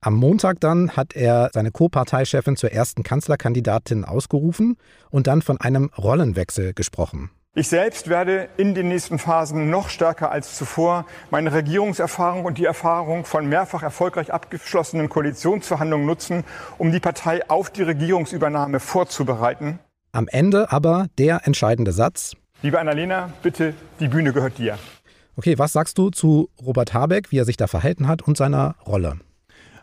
Am 0.00 0.14
Montag 0.14 0.58
dann 0.60 0.96
hat 0.96 1.14
er 1.14 1.50
seine 1.52 1.70
Co-Parteichefin 1.70 2.56
zur 2.56 2.72
ersten 2.72 3.02
Kanzlerkandidatin 3.02 4.06
ausgerufen 4.06 4.78
und 5.10 5.26
dann 5.26 5.42
von 5.42 5.60
einem 5.60 5.90
Rollenwechsel 5.98 6.72
gesprochen. 6.72 7.28
Ich 7.54 7.68
selbst 7.68 8.08
werde 8.08 8.48
in 8.56 8.74
den 8.74 8.88
nächsten 8.88 9.18
Phasen 9.18 9.68
noch 9.68 9.90
stärker 9.90 10.30
als 10.30 10.56
zuvor 10.56 11.04
meine 11.30 11.52
Regierungserfahrung 11.52 12.46
und 12.46 12.56
die 12.56 12.64
Erfahrung 12.64 13.26
von 13.26 13.46
mehrfach 13.50 13.82
erfolgreich 13.82 14.32
abgeschlossenen 14.32 15.10
Koalitionsverhandlungen 15.10 16.06
nutzen, 16.06 16.44
um 16.78 16.90
die 16.90 17.00
Partei 17.00 17.46
auf 17.50 17.68
die 17.68 17.82
Regierungsübernahme 17.82 18.80
vorzubereiten. 18.80 19.78
Am 20.12 20.26
Ende 20.26 20.72
aber 20.72 21.08
der 21.18 21.46
entscheidende 21.46 21.92
Satz. 21.92 22.32
Liebe 22.62 22.78
Annalena, 22.78 23.32
bitte, 23.42 23.72
die 24.00 24.08
Bühne 24.08 24.34
gehört 24.34 24.58
dir. 24.58 24.78
Okay, 25.36 25.58
was 25.58 25.72
sagst 25.72 25.96
du 25.96 26.10
zu 26.10 26.50
Robert 26.60 26.92
Habeck, 26.92 27.32
wie 27.32 27.38
er 27.38 27.46
sich 27.46 27.56
da 27.56 27.66
verhalten 27.66 28.06
hat 28.06 28.20
und 28.20 28.36
seiner 28.36 28.76
Rolle? 28.86 29.18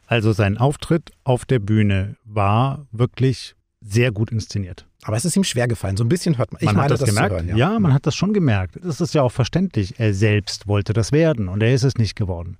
Also 0.05 0.31
sein 0.31 0.59
Auftritt 0.59 1.11
auf 1.23 1.43
der 1.45 1.57
Bühne 1.57 2.17
war 2.23 2.85
wirklich 2.91 3.55
sehr 3.81 4.11
gut 4.11 4.31
inszeniert. 4.31 4.85
Aber 5.03 5.17
es 5.17 5.25
ist 5.25 5.35
ihm 5.35 5.43
schwer 5.43 5.67
gefallen. 5.67 5.97
So 5.97 6.03
ein 6.03 6.09
bisschen 6.09 6.37
hört 6.37 6.51
man. 6.53 6.59
Ich 6.61 6.65
man 6.67 6.75
meine, 6.75 6.83
hat 6.85 6.91
das, 6.91 6.99
das 6.99 7.09
gemerkt. 7.09 7.33
Hören, 7.33 7.47
ja. 7.47 7.55
ja, 7.55 7.79
man 7.79 7.93
hat 7.93 8.05
das 8.05 8.15
schon 8.15 8.33
gemerkt. 8.33 8.77
Das 8.83 9.01
ist 9.01 9.15
ja 9.15 9.23
auch 9.23 9.31
verständlich. 9.31 9.99
Er 9.99 10.13
selbst 10.13 10.67
wollte 10.67 10.93
das 10.93 11.11
werden 11.11 11.47
und 11.47 11.63
er 11.63 11.73
ist 11.73 11.83
es 11.83 11.95
nicht 11.95 12.15
geworden. 12.15 12.57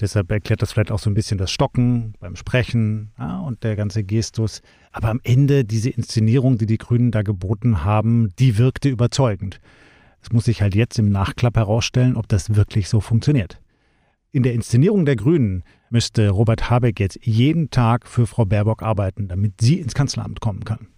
Deshalb 0.00 0.30
erklärt 0.30 0.62
das 0.62 0.72
vielleicht 0.72 0.90
auch 0.90 0.98
so 0.98 1.10
ein 1.10 1.14
bisschen 1.14 1.36
das 1.36 1.50
Stocken 1.50 2.14
beim 2.20 2.34
Sprechen 2.34 3.12
ja, 3.18 3.40
und 3.40 3.62
der 3.64 3.76
ganze 3.76 4.02
Gestus. 4.02 4.62
Aber 4.92 5.08
am 5.08 5.20
Ende 5.22 5.64
diese 5.64 5.90
Inszenierung, 5.90 6.56
die 6.56 6.66
die 6.66 6.78
Grünen 6.78 7.10
da 7.10 7.22
geboten 7.22 7.84
haben, 7.84 8.30
die 8.38 8.56
wirkte 8.56 8.88
überzeugend. 8.88 9.60
Es 10.22 10.32
muss 10.32 10.44
sich 10.44 10.62
halt 10.62 10.74
jetzt 10.74 10.98
im 10.98 11.10
Nachklapp 11.10 11.56
herausstellen, 11.56 12.16
ob 12.16 12.28
das 12.28 12.54
wirklich 12.54 12.88
so 12.88 13.00
funktioniert. 13.00 13.60
In 14.32 14.42
der 14.42 14.54
Inszenierung 14.54 15.04
der 15.04 15.16
Grünen 15.16 15.64
müsste 15.90 16.30
Robert 16.30 16.70
Habeck 16.70 17.00
jetzt 17.00 17.18
jeden 17.22 17.70
Tag 17.70 18.06
für 18.06 18.26
Frau 18.26 18.44
Baerbock 18.44 18.82
arbeiten, 18.82 19.28
damit 19.28 19.60
sie 19.60 19.80
ins 19.80 19.94
Kanzleramt 19.94 20.40
kommen 20.40 20.64
kann. 20.64 20.88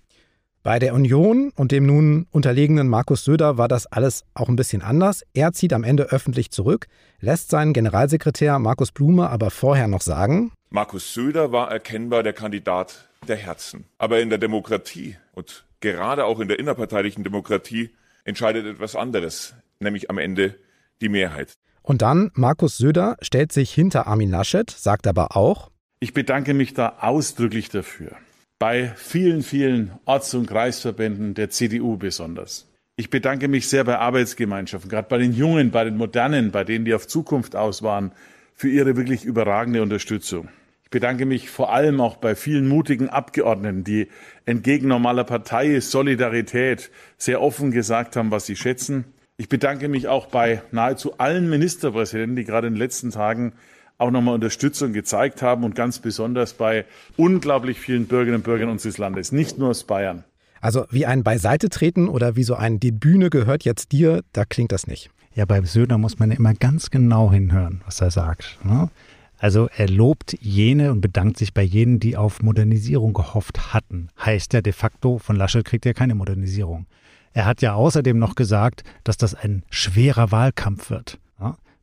Bei 0.64 0.78
der 0.78 0.94
Union 0.94 1.50
und 1.56 1.72
dem 1.72 1.86
nun 1.86 2.28
unterlegenen 2.30 2.86
Markus 2.86 3.24
Söder 3.24 3.58
war 3.58 3.66
das 3.66 3.86
alles 3.86 4.22
auch 4.34 4.48
ein 4.48 4.54
bisschen 4.54 4.80
anders. 4.80 5.24
Er 5.34 5.52
zieht 5.52 5.72
am 5.72 5.82
Ende 5.82 6.04
öffentlich 6.04 6.52
zurück, 6.52 6.86
lässt 7.18 7.50
seinen 7.50 7.72
Generalsekretär 7.72 8.60
Markus 8.60 8.92
Blume 8.92 9.28
aber 9.28 9.50
vorher 9.50 9.88
noch 9.88 10.02
sagen, 10.02 10.52
Markus 10.70 11.14
Söder 11.14 11.50
war 11.50 11.72
erkennbar 11.72 12.22
der 12.22 12.32
Kandidat 12.32 13.08
der 13.26 13.36
Herzen. 13.36 13.86
Aber 13.98 14.20
in 14.20 14.28
der 14.28 14.38
Demokratie 14.38 15.16
und 15.32 15.66
gerade 15.80 16.24
auch 16.26 16.38
in 16.38 16.46
der 16.46 16.60
innerparteilichen 16.60 17.24
Demokratie 17.24 17.90
entscheidet 18.24 18.64
etwas 18.64 18.94
anderes, 18.94 19.54
nämlich 19.80 20.10
am 20.10 20.18
Ende 20.18 20.54
die 21.00 21.08
Mehrheit. 21.08 21.54
Und 21.82 22.02
dann, 22.02 22.30
Markus 22.34 22.78
Söder 22.78 23.16
stellt 23.20 23.50
sich 23.50 23.74
hinter 23.74 24.06
Armin 24.06 24.30
Laschet, 24.30 24.70
sagt 24.70 25.08
aber 25.08 25.36
auch, 25.36 25.72
ich 25.98 26.14
bedanke 26.14 26.54
mich 26.54 26.72
da 26.72 26.98
ausdrücklich 27.00 27.68
dafür 27.68 28.16
bei 28.62 28.92
vielen, 28.94 29.42
vielen 29.42 29.90
Orts- 30.04 30.34
und 30.34 30.46
Kreisverbänden 30.46 31.34
der 31.34 31.50
CDU 31.50 31.96
besonders. 31.96 32.70
Ich 32.94 33.10
bedanke 33.10 33.48
mich 33.48 33.66
sehr 33.66 33.82
bei 33.82 33.98
Arbeitsgemeinschaften, 33.98 34.88
gerade 34.88 35.08
bei 35.08 35.18
den 35.18 35.32
Jungen, 35.32 35.72
bei 35.72 35.82
den 35.82 35.96
Modernen, 35.96 36.52
bei 36.52 36.62
denen, 36.62 36.84
die 36.84 36.94
auf 36.94 37.08
Zukunft 37.08 37.56
aus 37.56 37.82
waren, 37.82 38.12
für 38.54 38.68
ihre 38.68 38.96
wirklich 38.96 39.24
überragende 39.24 39.82
Unterstützung. 39.82 40.48
Ich 40.84 40.90
bedanke 40.90 41.26
mich 41.26 41.50
vor 41.50 41.72
allem 41.72 42.00
auch 42.00 42.18
bei 42.18 42.36
vielen 42.36 42.68
mutigen 42.68 43.08
Abgeordneten, 43.08 43.82
die 43.82 44.06
entgegen 44.46 44.86
normaler 44.86 45.24
Partei 45.24 45.80
Solidarität 45.80 46.92
sehr 47.18 47.42
offen 47.42 47.72
gesagt 47.72 48.14
haben, 48.14 48.30
was 48.30 48.46
sie 48.46 48.54
schätzen. 48.54 49.06
Ich 49.38 49.48
bedanke 49.48 49.88
mich 49.88 50.06
auch 50.06 50.26
bei 50.26 50.62
nahezu 50.70 51.18
allen 51.18 51.50
Ministerpräsidenten, 51.50 52.36
die 52.36 52.44
gerade 52.44 52.68
in 52.68 52.74
den 52.74 52.78
letzten 52.78 53.10
Tagen 53.10 53.54
auch 54.02 54.10
nochmal 54.10 54.34
Unterstützung 54.34 54.92
gezeigt 54.92 55.40
haben 55.40 55.64
und 55.64 55.74
ganz 55.74 56.00
besonders 56.00 56.52
bei 56.52 56.84
unglaublich 57.16 57.80
vielen 57.80 58.06
Bürgerinnen 58.06 58.36
und 58.40 58.44
Bürgern 58.44 58.68
unseres 58.68 58.98
Landes, 58.98 59.32
nicht 59.32 59.58
nur 59.58 59.70
aus 59.70 59.84
Bayern. 59.84 60.24
Also 60.60 60.86
wie 60.90 61.06
ein 61.06 61.22
Beiseite 61.22 61.68
treten 61.68 62.08
oder 62.08 62.36
wie 62.36 62.44
so 62.44 62.54
ein 62.54 62.78
Die 62.78 62.92
Bühne 62.92 63.30
gehört 63.30 63.64
jetzt 63.64 63.92
dir, 63.92 64.22
da 64.32 64.44
klingt 64.44 64.72
das 64.72 64.86
nicht. 64.86 65.10
Ja, 65.34 65.44
bei 65.44 65.62
Söder 65.62 65.98
muss 65.98 66.18
man 66.18 66.30
immer 66.30 66.52
ganz 66.52 66.90
genau 66.90 67.32
hinhören, 67.32 67.80
was 67.86 68.00
er 68.00 68.10
sagt. 68.10 68.58
Ne? 68.64 68.90
Also 69.38 69.68
er 69.76 69.88
lobt 69.88 70.36
jene 70.40 70.92
und 70.92 71.00
bedankt 71.00 71.38
sich 71.38 71.54
bei 71.54 71.62
jenen, 71.62 71.98
die 71.98 72.16
auf 72.16 72.42
Modernisierung 72.42 73.12
gehofft 73.12 73.72
hatten. 73.72 74.08
Heißt 74.24 74.52
ja 74.52 74.60
de 74.60 74.72
facto, 74.72 75.18
von 75.18 75.36
Laschet 75.36 75.64
kriegt 75.64 75.86
er 75.86 75.94
keine 75.94 76.14
Modernisierung. 76.14 76.86
Er 77.32 77.46
hat 77.46 77.62
ja 77.62 77.74
außerdem 77.74 78.18
noch 78.18 78.34
gesagt, 78.34 78.84
dass 79.04 79.16
das 79.16 79.34
ein 79.34 79.62
schwerer 79.70 80.30
Wahlkampf 80.30 80.90
wird. 80.90 81.18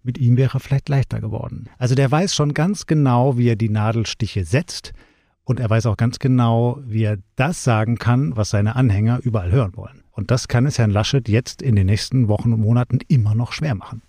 Mit 0.04 0.18
ihm 0.18 0.38
wäre 0.38 0.60
vielleicht 0.60 0.90
leichter 0.90 1.20
geworden. 1.20 1.70
Also 1.78 1.96
der 1.96 2.10
weiß 2.10 2.34
schon 2.34 2.54
ganz 2.54 2.86
genau, 2.86 3.38
wie 3.38 3.50
er 3.50 3.56
die 3.56 3.70
Nadelstiche 3.70 4.46
setzt. 4.46 4.94
Und 5.44 5.60
er 5.60 5.70
weiß 5.70 5.88
auch 5.88 5.98
ganz 5.98 6.20
genau, 6.20 6.80
wie 6.86 7.04
er 7.04 7.18
das 7.36 7.64
sagen 7.64 7.98
kann, 7.98 8.38
was 8.38 8.52
seine 8.52 8.76
Anhänger 8.76 9.20
überall 9.24 9.52
hören 9.52 9.76
wollen. 9.76 10.04
Und 10.12 10.32
das 10.32 10.48
kann 10.48 10.66
es 10.66 10.78
Herrn 10.78 10.92
Laschet 10.92 11.28
jetzt 11.28 11.62
in 11.62 11.76
den 11.76 11.88
nächsten 11.88 12.28
Wochen 12.28 12.54
und 12.54 12.62
Monaten 12.62 13.00
immer 13.08 13.36
noch 13.36 13.52
schwer 13.52 13.76
machen. 13.76 14.02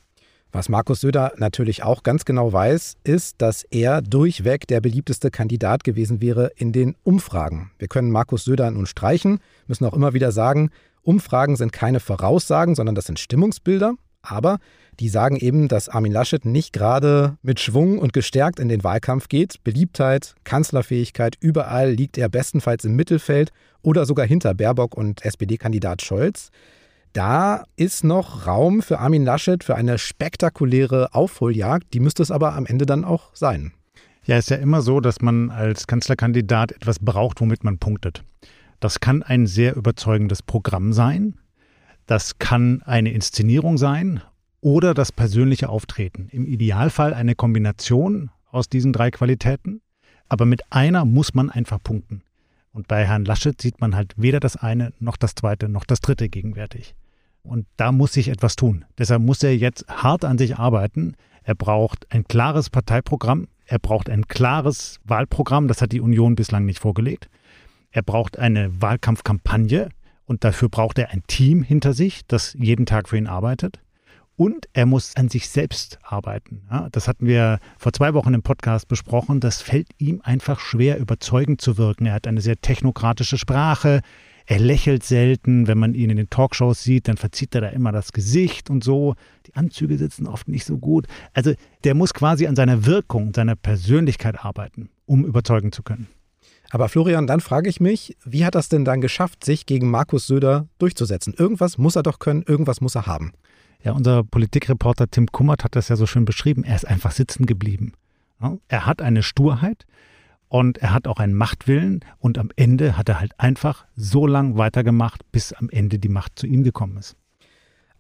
Was 0.53 0.69
Markus 0.69 1.01
Söder 1.01 1.33
natürlich 1.37 1.85
auch 1.85 2.03
ganz 2.03 2.25
genau 2.25 2.53
weiß, 2.53 2.97
ist, 3.05 3.41
dass 3.41 3.63
er 3.63 4.03
durchweg 4.03 4.67
der 4.67 4.81
beliebteste 4.81 5.31
Kandidat 5.31 5.85
gewesen 5.85 6.21
wäre 6.21 6.51
in 6.57 6.73
den 6.73 6.97
Umfragen. 7.05 7.71
Wir 7.79 7.87
können 7.87 8.11
Markus 8.11 8.45
Söder 8.45 8.71
nun 8.73 8.87
streichen, 8.87 9.39
müssen 9.69 9.85
auch 9.85 9.95
immer 9.95 10.13
wieder 10.13 10.33
sagen, 10.33 10.71
Umfragen 11.03 11.55
sind 11.55 11.73
keine 11.73 12.01
Voraussagen, 12.01 12.75
sondern 12.75 12.97
das 12.97 13.07
sind 13.07 13.21
Stimmungsbilder. 13.21 13.95
Aber 14.23 14.59
die 15.01 15.09
sagen 15.09 15.37
eben, 15.37 15.67
dass 15.67 15.89
Armin 15.89 16.13
Laschet 16.13 16.45
nicht 16.45 16.75
gerade 16.75 17.39
mit 17.43 17.59
Schwung 17.59 17.99
und 17.99 18.13
gestärkt 18.13 18.61
in 18.61 18.69
den 18.69 18.85
Wahlkampf 18.85 19.29
geht. 19.29 19.65
Beliebtheit, 19.65 20.35
Kanzlerfähigkeit, 20.45 21.37
überall 21.41 21.91
liegt 21.91 22.19
er 22.19 22.29
bestenfalls 22.29 22.85
im 22.85 22.97
Mittelfeld 22.97 23.51
oder 23.81 24.05
sogar 24.05 24.27
hinter 24.27 24.53
Baerbock 24.53 24.95
und 24.95 25.25
SPD-Kandidat 25.25 26.03
Scholz. 26.03 26.51
Da 27.15 27.65
ist 27.77 28.05
noch 28.05 28.47
Raum 28.47 28.83
für 28.83 28.99
Armin 28.99 29.25
Laschet 29.25 29.65
für 29.65 29.75
eine 29.75 29.97
spektakuläre 29.97 31.15
Aufholjagd. 31.15 31.93
Die 31.95 32.01
müsste 32.01 32.23
es 32.23 32.31
aber 32.31 32.55
am 32.55 32.67
Ende 32.67 32.85
dann 32.85 33.05
auch 33.05 33.35
sein. 33.35 33.73
Ja, 34.27 34.37
ist 34.37 34.51
ja 34.51 34.59
immer 34.59 34.83
so, 34.83 35.01
dass 35.01 35.23
man 35.23 35.51
als 35.51 35.87
Kanzlerkandidat 35.87 36.73
etwas 36.73 36.99
braucht, 36.99 37.41
womit 37.41 37.65
man 37.65 37.79
punktet. 37.79 38.23
Das 38.81 39.01
kann 39.01 39.23
ein 39.23 39.47
sehr 39.47 39.77
überzeugendes 39.77 40.43
Programm 40.43 40.93
sein. 40.93 41.37
Das 42.07 42.39
kann 42.39 42.83
eine 42.83 43.13
Inszenierung 43.13 43.79
sein 43.79 44.21
oder 44.61 44.95
das 44.95 45.13
persönliche 45.13 45.69
Auftreten. 45.69 46.29
Im 46.31 46.47
Idealfall 46.47 47.15
eine 47.15 47.35
Kombination 47.35 48.31
aus 48.51 48.69
diesen 48.69 48.93
drei 48.93 49.11
Qualitäten. 49.11 49.81
Aber 50.29 50.47
mit 50.47 50.63
einer 50.71 51.05
muss 51.05 51.35
man 51.35 51.51
einfach 51.51 51.83
punkten. 51.83 52.23
Und 52.73 52.87
bei 52.87 53.05
Herrn 53.05 53.25
Laschet 53.25 53.61
sieht 53.61 53.81
man 53.81 53.97
halt 53.97 54.15
weder 54.17 54.39
das 54.39 54.57
eine 54.57 54.93
noch 55.01 55.17
das 55.17 55.35
zweite 55.35 55.69
noch 55.69 55.85
das 55.85 56.01
dritte 56.01 56.29
gegenwärtig. 56.29 56.95
Und 57.43 57.67
da 57.77 57.91
muss 57.91 58.13
sich 58.13 58.29
etwas 58.29 58.55
tun. 58.55 58.85
Deshalb 58.99 59.23
muss 59.23 59.43
er 59.43 59.57
jetzt 59.57 59.89
hart 59.89 60.25
an 60.25 60.39
sich 60.39 60.57
arbeiten. 60.57 61.15
Er 61.43 61.55
braucht 61.55 62.07
ein 62.11 62.25
klares 62.25 62.71
Parteiprogramm. 62.71 63.49
Er 63.67 63.79
braucht 63.79 64.09
ein 64.09 64.29
klares 64.29 65.01
Wahlprogramm. 65.05 65.67
Das 65.67 65.83
hat 65.83 65.93
die 65.93 66.01
Union 66.01 66.37
bislang 66.37 66.65
nicht 66.65 66.79
vorgelegt. 66.79 67.29
Er 67.91 68.03
braucht 68.03 68.39
eine 68.39 68.81
Wahlkampfkampagne. 68.81 69.89
Und 70.27 70.45
dafür 70.45 70.69
braucht 70.69 70.99
er 70.99 71.11
ein 71.11 71.25
Team 71.27 71.63
hinter 71.63 71.93
sich, 71.93 72.21
das 72.29 72.55
jeden 72.55 72.87
Tag 72.87 73.09
für 73.09 73.17
ihn 73.17 73.27
arbeitet. 73.27 73.81
Und 74.41 74.71
er 74.73 74.87
muss 74.87 75.17
an 75.17 75.29
sich 75.29 75.51
selbst 75.51 75.99
arbeiten. 76.03 76.63
Ja, 76.71 76.89
das 76.93 77.09
hatten 77.09 77.27
wir 77.27 77.59
vor 77.77 77.93
zwei 77.93 78.15
Wochen 78.15 78.33
im 78.33 78.41
Podcast 78.41 78.89
besprochen. 78.89 79.39
Das 79.39 79.61
fällt 79.61 79.89
ihm 79.99 80.23
einfach 80.25 80.61
schwer, 80.61 80.99
überzeugend 80.99 81.61
zu 81.61 81.77
wirken. 81.77 82.07
Er 82.07 82.15
hat 82.15 82.27
eine 82.27 82.41
sehr 82.41 82.59
technokratische 82.59 83.37
Sprache. 83.37 84.01
Er 84.47 84.59
lächelt 84.59 85.03
selten. 85.03 85.67
Wenn 85.67 85.77
man 85.77 85.93
ihn 85.93 86.09
in 86.09 86.17
den 86.17 86.31
Talkshows 86.31 86.83
sieht, 86.83 87.07
dann 87.07 87.19
verzieht 87.19 87.55
er 87.55 87.61
da 87.61 87.69
immer 87.69 87.93
das 87.93 88.13
Gesicht 88.13 88.71
und 88.71 88.83
so. 88.83 89.15
Die 89.47 89.55
Anzüge 89.57 89.99
sitzen 89.99 90.27
oft 90.27 90.49
nicht 90.49 90.65
so 90.65 90.79
gut. 90.79 91.07
Also 91.35 91.53
der 91.85 91.95
muss 91.95 92.15
quasi 92.15 92.47
an 92.47 92.57
seiner 92.57 92.87
Wirkung, 92.87 93.35
seiner 93.35 93.57
Persönlichkeit 93.57 94.43
arbeiten, 94.43 94.89
um 95.05 95.27
überzeugen 95.27 95.71
zu 95.71 95.83
können. 95.83 96.07
Aber 96.71 96.89
Florian, 96.89 97.27
dann 97.27 97.41
frage 97.41 97.69
ich 97.69 97.79
mich, 97.79 98.17
wie 98.25 98.47
hat 98.47 98.55
das 98.55 98.71
denn 98.71 98.87
dann 98.87 99.03
geschafft, 99.03 99.45
sich 99.45 99.67
gegen 99.67 99.91
Markus 99.91 100.27
Söder 100.27 100.67
durchzusetzen? 100.79 101.35
Irgendwas 101.37 101.77
muss 101.77 101.97
er 101.97 102.03
doch 102.03 102.21
können, 102.21 102.43
irgendwas 102.47 102.81
muss 102.81 102.95
er 102.95 103.07
haben. 103.07 103.33
Ja, 103.83 103.93
unser 103.93 104.25
Politikreporter 104.25 105.11
Tim 105.11 105.27
Kummert 105.29 105.65
hat 105.65 105.75
das 105.75 105.89
ja 105.89 105.97
so 105.97 106.07
schön 106.07 106.25
beschrieben. 106.25 106.65
Er 106.65 106.77
ist 106.77 106.87
einfach 106.87 107.13
sitzen 107.13 107.47
geblieben. 107.47 107.95
Ja, 108.41 108.59
er 108.69 108.87
hat 108.87 109.01
eine 109.01 109.23
Sturheit 109.23 109.87
und 110.49 110.79
er 110.79 110.93
hat 110.93 111.07
auch 111.07 111.19
einen 111.19 111.35
Machtwillen 111.35 112.01
und 112.19 112.37
am 112.37 112.51
Ende 112.57 112.97
hat 112.97 113.09
er 113.09 113.21
halt 113.21 113.33
einfach 113.39 113.87
so 113.97 114.27
lang 114.27 114.57
weitergemacht, 114.59 115.23
bis 115.33 115.53
am 115.53 115.71
Ende 115.71 115.99
die 115.99 116.09
Macht 116.09 116.39
zu 116.39 116.47
ihm 116.47 116.63
gekommen 116.63 116.99
ist. 116.99 117.17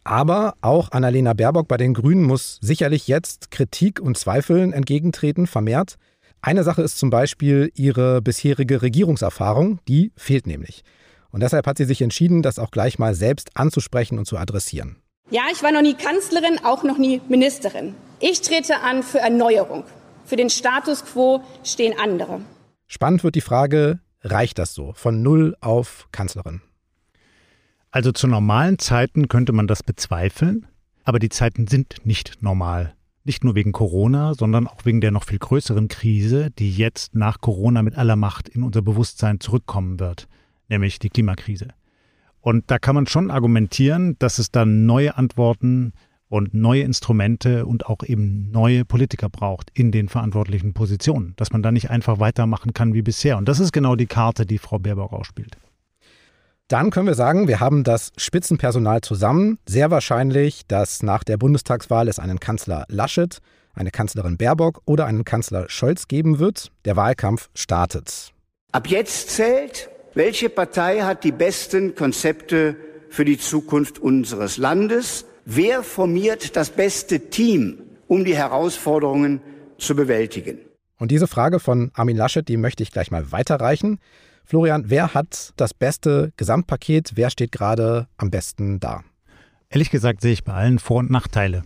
Aber 0.04 0.54
auch 0.60 0.92
Annalena 0.92 1.34
Baerbock 1.34 1.68
bei 1.68 1.76
den 1.76 1.94
Grünen 1.94 2.24
muss 2.24 2.58
sicherlich 2.60 3.06
jetzt 3.06 3.50
Kritik 3.50 4.00
und 4.00 4.18
Zweifeln 4.18 4.72
entgegentreten, 4.72 5.46
vermehrt. 5.46 5.96
Eine 6.42 6.64
Sache 6.64 6.82
ist 6.82 6.98
zum 6.98 7.10
Beispiel 7.10 7.70
ihre 7.74 8.22
bisherige 8.22 8.82
Regierungserfahrung, 8.82 9.78
die 9.88 10.12
fehlt 10.16 10.46
nämlich. 10.46 10.84
Und 11.30 11.42
deshalb 11.42 11.66
hat 11.66 11.78
sie 11.78 11.84
sich 11.84 12.02
entschieden, 12.02 12.42
das 12.42 12.58
auch 12.58 12.70
gleich 12.70 12.98
mal 12.98 13.14
selbst 13.14 13.50
anzusprechen 13.56 14.18
und 14.18 14.26
zu 14.26 14.38
adressieren. 14.38 14.96
Ja, 15.32 15.42
ich 15.52 15.62
war 15.62 15.70
noch 15.70 15.82
nie 15.82 15.94
Kanzlerin, 15.94 16.58
auch 16.64 16.82
noch 16.82 16.98
nie 16.98 17.20
Ministerin. 17.28 17.94
Ich 18.18 18.40
trete 18.40 18.80
an 18.80 19.04
für 19.04 19.20
Erneuerung. 19.20 19.84
Für 20.24 20.34
den 20.34 20.50
Status 20.50 21.04
quo 21.04 21.44
stehen 21.62 21.94
andere. 21.96 22.40
Spannend 22.88 23.22
wird 23.22 23.36
die 23.36 23.40
Frage, 23.40 24.00
reicht 24.22 24.58
das 24.58 24.74
so 24.74 24.92
von 24.94 25.22
Null 25.22 25.56
auf 25.60 26.08
Kanzlerin? 26.10 26.62
Also 27.92 28.10
zu 28.10 28.26
normalen 28.26 28.80
Zeiten 28.80 29.28
könnte 29.28 29.52
man 29.52 29.68
das 29.68 29.84
bezweifeln, 29.84 30.66
aber 31.04 31.20
die 31.20 31.28
Zeiten 31.28 31.68
sind 31.68 32.04
nicht 32.04 32.42
normal. 32.42 32.96
Nicht 33.22 33.44
nur 33.44 33.54
wegen 33.54 33.70
Corona, 33.70 34.34
sondern 34.34 34.66
auch 34.66 34.84
wegen 34.84 35.00
der 35.00 35.12
noch 35.12 35.24
viel 35.24 35.38
größeren 35.38 35.86
Krise, 35.86 36.50
die 36.58 36.74
jetzt 36.74 37.14
nach 37.14 37.40
Corona 37.40 37.82
mit 37.82 37.96
aller 37.96 38.16
Macht 38.16 38.48
in 38.48 38.64
unser 38.64 38.82
Bewusstsein 38.82 39.38
zurückkommen 39.38 40.00
wird, 40.00 40.26
nämlich 40.68 40.98
die 40.98 41.10
Klimakrise. 41.10 41.68
Und 42.40 42.70
da 42.70 42.78
kann 42.78 42.94
man 42.94 43.06
schon 43.06 43.30
argumentieren, 43.30 44.16
dass 44.18 44.38
es 44.38 44.50
dann 44.50 44.86
neue 44.86 45.16
Antworten 45.16 45.92
und 46.28 46.54
neue 46.54 46.82
Instrumente 46.82 47.66
und 47.66 47.86
auch 47.86 48.02
eben 48.04 48.50
neue 48.50 48.84
Politiker 48.84 49.28
braucht 49.28 49.70
in 49.74 49.90
den 49.90 50.08
verantwortlichen 50.08 50.72
Positionen, 50.72 51.34
dass 51.36 51.52
man 51.52 51.62
da 51.62 51.72
nicht 51.72 51.90
einfach 51.90 52.20
weitermachen 52.20 52.72
kann 52.72 52.94
wie 52.94 53.02
bisher. 53.02 53.36
Und 53.36 53.48
das 53.48 53.60
ist 53.60 53.72
genau 53.72 53.96
die 53.96 54.06
Karte, 54.06 54.46
die 54.46 54.58
Frau 54.58 54.78
Baerbock 54.78 55.12
ausspielt. 55.12 55.58
Dann 56.68 56.90
können 56.90 57.08
wir 57.08 57.14
sagen, 57.14 57.48
wir 57.48 57.58
haben 57.58 57.82
das 57.82 58.12
Spitzenpersonal 58.16 59.00
zusammen. 59.00 59.58
Sehr 59.66 59.90
wahrscheinlich, 59.90 60.68
dass 60.68 61.02
nach 61.02 61.24
der 61.24 61.36
Bundestagswahl 61.36 62.06
es 62.06 62.20
einen 62.20 62.38
Kanzler 62.38 62.84
Laschet, 62.88 63.38
eine 63.74 63.90
Kanzlerin 63.90 64.36
Baerbock 64.36 64.80
oder 64.84 65.06
einen 65.06 65.24
Kanzler 65.24 65.68
Scholz 65.68 66.06
geben 66.06 66.38
wird. 66.38 66.70
Der 66.84 66.94
Wahlkampf 66.94 67.50
startet. 67.54 68.32
Ab 68.70 68.86
jetzt 68.86 69.30
zählt, 69.30 69.89
welche 70.14 70.48
Partei 70.48 71.02
hat 71.02 71.22
die 71.22 71.32
besten 71.32 71.94
Konzepte 71.94 72.76
für 73.10 73.24
die 73.24 73.38
Zukunft 73.38 73.98
unseres 73.98 74.56
Landes? 74.56 75.24
Wer 75.44 75.82
formiert 75.82 76.56
das 76.56 76.70
beste 76.70 77.30
Team, 77.30 77.78
um 78.08 78.24
die 78.24 78.36
Herausforderungen 78.36 79.40
zu 79.78 79.94
bewältigen? 79.94 80.58
Und 80.98 81.10
diese 81.10 81.26
Frage 81.26 81.60
von 81.60 81.92
Armin 81.94 82.16
Laschet, 82.16 82.46
die 82.46 82.56
möchte 82.56 82.82
ich 82.82 82.90
gleich 82.90 83.10
mal 83.10 83.30
weiterreichen. 83.32 84.00
Florian, 84.44 84.84
wer 84.88 85.14
hat 85.14 85.52
das 85.56 85.74
beste 85.74 86.32
Gesamtpaket? 86.36 87.12
Wer 87.14 87.30
steht 87.30 87.52
gerade 87.52 88.08
am 88.16 88.30
besten 88.30 88.80
da? 88.80 89.04
Ehrlich 89.68 89.90
gesagt 89.90 90.22
sehe 90.22 90.32
ich 90.32 90.42
bei 90.42 90.52
allen 90.52 90.80
Vor- 90.80 90.98
und 90.98 91.10
Nachteile. 91.10 91.62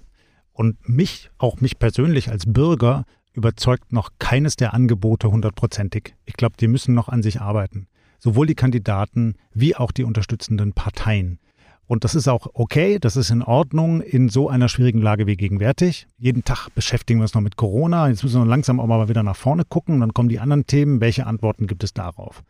Und 0.52 0.86
mich, 0.86 1.30
auch 1.38 1.60
mich 1.60 1.78
persönlich 1.78 2.30
als 2.30 2.44
Bürger, 2.46 3.06
überzeugt 3.32 3.92
noch 3.92 4.10
keines 4.18 4.56
der 4.56 4.74
Angebote 4.74 5.30
hundertprozentig. 5.30 6.14
Ich 6.26 6.34
glaube, 6.34 6.56
die 6.60 6.68
müssen 6.68 6.94
noch 6.94 7.08
an 7.08 7.22
sich 7.22 7.40
arbeiten. 7.40 7.88
Sowohl 8.24 8.46
die 8.46 8.54
Kandidaten 8.54 9.34
wie 9.52 9.76
auch 9.76 9.92
die 9.92 10.02
unterstützenden 10.02 10.72
Parteien. 10.72 11.38
Und 11.86 12.04
das 12.04 12.14
ist 12.14 12.26
auch 12.26 12.46
okay, 12.54 12.98
das 12.98 13.18
ist 13.18 13.28
in 13.28 13.42
Ordnung 13.42 14.00
in 14.00 14.30
so 14.30 14.48
einer 14.48 14.70
schwierigen 14.70 15.02
Lage 15.02 15.26
wie 15.26 15.36
gegenwärtig. 15.36 16.06
Jeden 16.16 16.42
Tag 16.42 16.70
beschäftigen 16.74 17.20
wir 17.20 17.24
uns 17.24 17.34
noch 17.34 17.42
mit 17.42 17.56
Corona. 17.56 18.08
Jetzt 18.08 18.22
müssen 18.22 18.40
wir 18.40 18.46
langsam 18.46 18.80
auch 18.80 18.86
mal 18.86 19.10
wieder 19.10 19.22
nach 19.22 19.36
vorne 19.36 19.66
gucken. 19.66 20.00
Dann 20.00 20.14
kommen 20.14 20.30
die 20.30 20.38
anderen 20.38 20.66
Themen. 20.66 21.02
Welche 21.02 21.26
Antworten 21.26 21.66
gibt 21.66 21.84
es 21.84 21.92
darauf? 21.92 22.42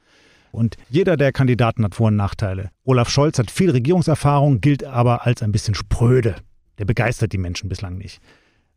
Und 0.52 0.76
jeder 0.90 1.16
der 1.16 1.32
Kandidaten 1.32 1.82
hat 1.84 1.96
Vor- 1.96 2.06
und 2.06 2.14
Nachteile. 2.14 2.70
Olaf 2.84 3.08
Scholz 3.08 3.40
hat 3.40 3.50
viel 3.50 3.72
Regierungserfahrung, 3.72 4.60
gilt 4.60 4.84
aber 4.84 5.26
als 5.26 5.42
ein 5.42 5.50
bisschen 5.50 5.74
spröde. 5.74 6.36
Der 6.78 6.84
begeistert 6.84 7.32
die 7.32 7.38
Menschen 7.38 7.68
bislang 7.68 7.98
nicht. 7.98 8.20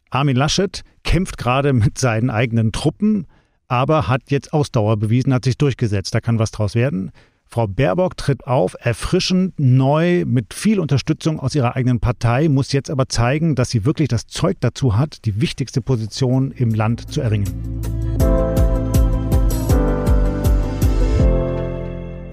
Armin 0.09 0.35
Laschet 0.35 0.83
kämpft 1.03 1.37
gerade 1.37 1.73
mit 1.73 1.99
seinen 1.99 2.31
eigenen 2.31 2.71
Truppen, 2.71 3.27
aber 3.67 4.07
hat 4.07 4.23
jetzt 4.27 4.53
Ausdauer 4.53 4.97
bewiesen, 4.97 5.33
hat 5.33 5.45
sich 5.45 5.57
durchgesetzt. 5.57 6.13
Da 6.15 6.21
kann 6.21 6.39
was 6.39 6.51
draus 6.51 6.75
werden. 6.75 7.11
Frau 7.49 7.65
Baerbock 7.65 8.17
tritt 8.17 8.45
auf, 8.45 8.75
erfrischend, 8.79 9.53
neu, 9.57 10.25
mit 10.25 10.53
viel 10.53 10.81
Unterstützung 10.81 11.39
aus 11.39 11.55
ihrer 11.55 11.77
eigenen 11.77 12.01
Partei, 12.01 12.49
muss 12.49 12.73
jetzt 12.73 12.89
aber 12.89 13.07
zeigen, 13.07 13.55
dass 13.55 13.69
sie 13.69 13.85
wirklich 13.85 14.09
das 14.09 14.27
Zeug 14.27 14.57
dazu 14.59 14.97
hat, 14.97 15.23
die 15.23 15.39
wichtigste 15.39 15.81
Position 15.81 16.51
im 16.51 16.73
Land 16.73 17.09
zu 17.09 17.21
erringen. 17.21 17.47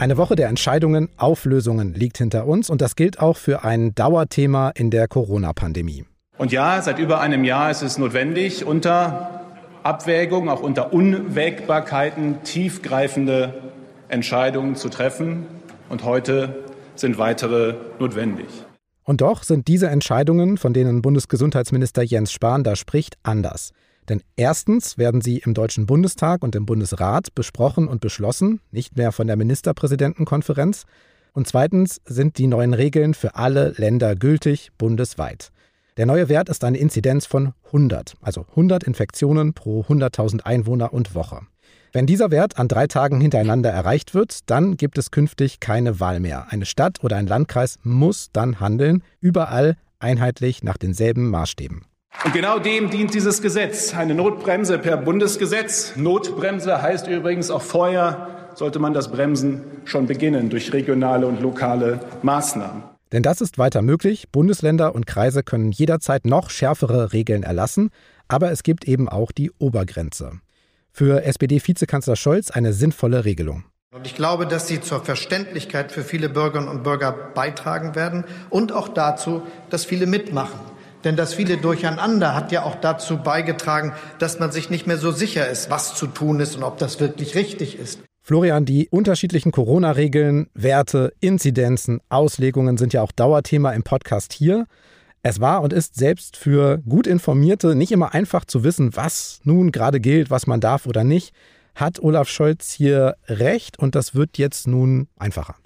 Eine 0.01 0.17
Woche 0.17 0.35
der 0.35 0.49
Entscheidungen, 0.49 1.09
Auflösungen 1.17 1.95
liegt 1.95 2.19
hinter 2.19 2.47
uns 2.47 2.69
und 2.69 2.81
das 2.81 2.97
gilt 2.97 3.21
auch 3.21 3.37
für 3.37 3.63
ein 3.63 3.95
Dauerthema 3.95 4.71
in 4.71 4.91
der 4.91 5.07
Corona-Pandemie. 5.07 6.05
Und 6.37 6.51
ja, 6.51 6.83
seit 6.83 6.99
über 6.99 7.21
einem 7.21 7.45
Jahr 7.45 7.71
ist 7.71 7.83
es 7.83 7.99
notwendig, 7.99 8.67
unter 8.67 9.44
Abwägung, 9.85 10.49
auch 10.49 10.63
unter 10.63 10.95
Unwägbarkeiten 10.95 12.43
tiefgreifende 12.43 13.73
Entscheidungen 14.09 14.77
zu 14.77 14.89
treffen. 14.89 15.47
Und 15.91 16.05
heute 16.05 16.65
sind 16.95 17.19
weitere 17.19 17.75
notwendig. 17.99 18.47
Und 19.05 19.21
doch 19.21 19.43
sind 19.43 19.69
diese 19.69 19.89
Entscheidungen, 19.89 20.57
von 20.57 20.73
denen 20.73 21.03
Bundesgesundheitsminister 21.03 22.03
Jens 22.03 22.33
Spahn 22.33 22.65
da 22.65 22.77
spricht, 22.77 23.19
anders. 23.23 23.73
Denn 24.09 24.23
erstens 24.37 24.97
werden 24.97 25.21
sie 25.21 25.39
im 25.39 25.53
Deutschen 25.53 25.85
Bundestag 25.85 26.43
und 26.43 26.57
im 26.57 26.65
Bundesrat 26.65 27.35
besprochen 27.35 27.87
und 27.87 28.01
beschlossen, 28.01 28.61
nicht 28.71 28.97
mehr 28.97 29.13
von 29.13 29.27
der 29.27 29.37
Ministerpräsidentenkonferenz. 29.37 30.85
Und 31.35 31.47
zweitens 31.47 32.01
sind 32.07 32.39
die 32.39 32.47
neuen 32.47 32.73
Regeln 32.73 33.13
für 33.13 33.35
alle 33.35 33.75
Länder 33.77 34.17
gültig 34.17 34.71
bundesweit. 34.79 35.51
Der 35.97 36.07
neue 36.07 36.29
Wert 36.29 36.49
ist 36.49 36.65
eine 36.65 36.79
Inzidenz 36.79 37.25
von 37.25 37.53
100, 37.67 38.17
also 38.21 38.47
100 38.51 38.83
Infektionen 38.83 39.55
pro 39.55 39.83
100.000 39.83 40.43
Einwohner 40.43 40.93
und 40.93 41.15
Woche. 41.15 41.43
Wenn 41.93 42.07
dieser 42.07 42.33
Wert 42.33 42.59
an 42.59 42.67
drei 42.67 42.89
Tagen 42.89 43.21
hintereinander 43.21 43.71
erreicht 43.71 44.13
wird, 44.13 44.51
dann 44.51 44.77
gibt 44.77 44.99
es 44.99 45.13
künftig 45.13 45.61
keine 45.61 46.01
Wahl 46.01 46.19
mehr. 46.19 46.47
Eine 46.51 46.67
Stadt 46.67 47.05
oder 47.05 47.17
ein 47.17 47.29
Landkreis 47.29 47.79
muss 47.85 48.31
dann 48.33 48.59
handeln, 48.59 49.05
überall 49.21 49.77
einheitlich 50.01 50.65
nach 50.65 50.77
denselben 50.77 51.31
Maßstäben. 51.31 51.85
Und 52.25 52.33
genau 52.33 52.59
dem 52.59 52.91
dient 52.91 53.15
dieses 53.15 53.41
Gesetz. 53.41 53.95
Eine 53.95 54.17
Notbremse 54.17 54.81
per 54.81 54.97
Bundesgesetz. 54.97 55.95
Notbremse 55.95 56.83
heißt 56.83 57.07
übrigens 57.07 57.53
auch 57.53 57.63
vorher 57.63 58.51
sollte 58.57 58.81
man 58.81 58.95
das 58.95 59.13
Bremsen 59.13 59.63
schon 59.85 60.07
beginnen 60.07 60.51
durch 60.51 60.73
regionale 60.73 61.27
und 61.27 61.41
lokale 61.41 62.01
Maßnahmen. 62.23 62.94
Denn 63.13 63.23
das 63.23 63.41
ist 63.41 63.59
weiter 63.59 63.83
möglich. 63.83 64.29
Bundesländer 64.31 64.95
und 64.95 65.07
Kreise 65.07 65.43
können 65.43 65.71
jederzeit 65.71 66.25
noch 66.25 66.51
schärfere 66.51 67.13
Regeln 67.13 67.43
erlassen, 67.43 67.91
aber 68.29 68.51
es 68.51 68.63
gibt 68.63 68.87
eben 68.87 69.09
auch 69.09 69.33
die 69.33 69.51
Obergrenze. 69.59 70.41
Für 70.91 71.25
SPD-Vizekanzler 71.25 72.17
Scholz 72.17 72.51
eine 72.51 72.73
sinnvolle 72.73 73.25
Regelung. 73.25 73.65
Und 73.95 74.07
ich 74.07 74.17
glaube, 74.17 74.47
dass 74.47 74.67
sie 74.67 74.81
zur 74.81 75.05
Verständlichkeit 75.05 75.93
für 75.93 76.03
viele 76.03 76.29
Bürgerinnen 76.29 76.69
und 76.69 76.83
Bürger 76.83 77.13
beitragen 77.13 77.95
werden 77.95 78.25
und 78.51 78.73
auch 78.73 78.89
dazu, 78.89 79.43
dass 79.71 79.85
viele 79.85 80.07
mitmachen. 80.07 80.59
Denn 81.05 81.17
das 81.17 81.35
viele 81.35 81.59
Durcheinander 81.59 82.35
hat 82.35 82.51
ja 82.51 82.65
auch 82.65 82.75
dazu 82.75 83.19
beigetragen, 83.19 83.93
dass 84.19 84.41
man 84.41 84.51
sich 84.51 84.71
nicht 84.71 84.87
mehr 84.87 84.99
so 84.99 85.13
sicher 85.13 85.49
ist, 85.49 85.71
was 85.71 85.95
zu 85.95 86.07
tun 86.07 86.41
ist 86.41 86.57
und 86.57 86.65
ob 86.65 86.79
das 86.79 86.99
wirklich 86.99 87.35
richtig 87.35 87.79
ist. 87.79 88.01
Florian, 88.27 88.65
die 88.65 88.89
unterschiedlichen 88.89 89.53
Corona-Regeln, 89.53 90.47
Werte, 90.55 91.13
Inzidenzen, 91.21 92.01
Auslegungen 92.09 92.79
sind 92.79 92.95
ja 92.95 93.03
auch 93.03 93.13
Dauerthema 93.13 93.73
im 93.73 93.83
Podcast 93.83 94.33
hier. 94.33 94.65
Es 95.23 95.43
war 95.43 95.61
und 95.61 95.75
ist 95.75 95.97
selbst 95.97 96.39
für 96.39 96.79
gut 96.89 97.07
informierte 97.07 97.75
nicht 97.75 97.93
immer 97.93 98.15
einfach 98.15 98.47
zu 98.47 98.65
wissen, 98.65 98.97
was 98.97 99.41
nun 99.45 99.73
gerade 99.73 100.01
gilt, 100.01 100.31
was 100.31 100.47
man 100.47 100.63
darf 100.63 100.87
oder 100.87 101.05
nicht. 101.05 101.35
Hat 101.75 102.01
Olaf 102.01 102.31
Scholz 102.31 102.73
hier 102.73 103.17
recht 103.27 103.79
und 103.79 103.95
das 103.95 104.15
wird 104.15 104.39
jetzt 104.39 104.67
nun 104.67 105.07
einfacher? 105.19 105.57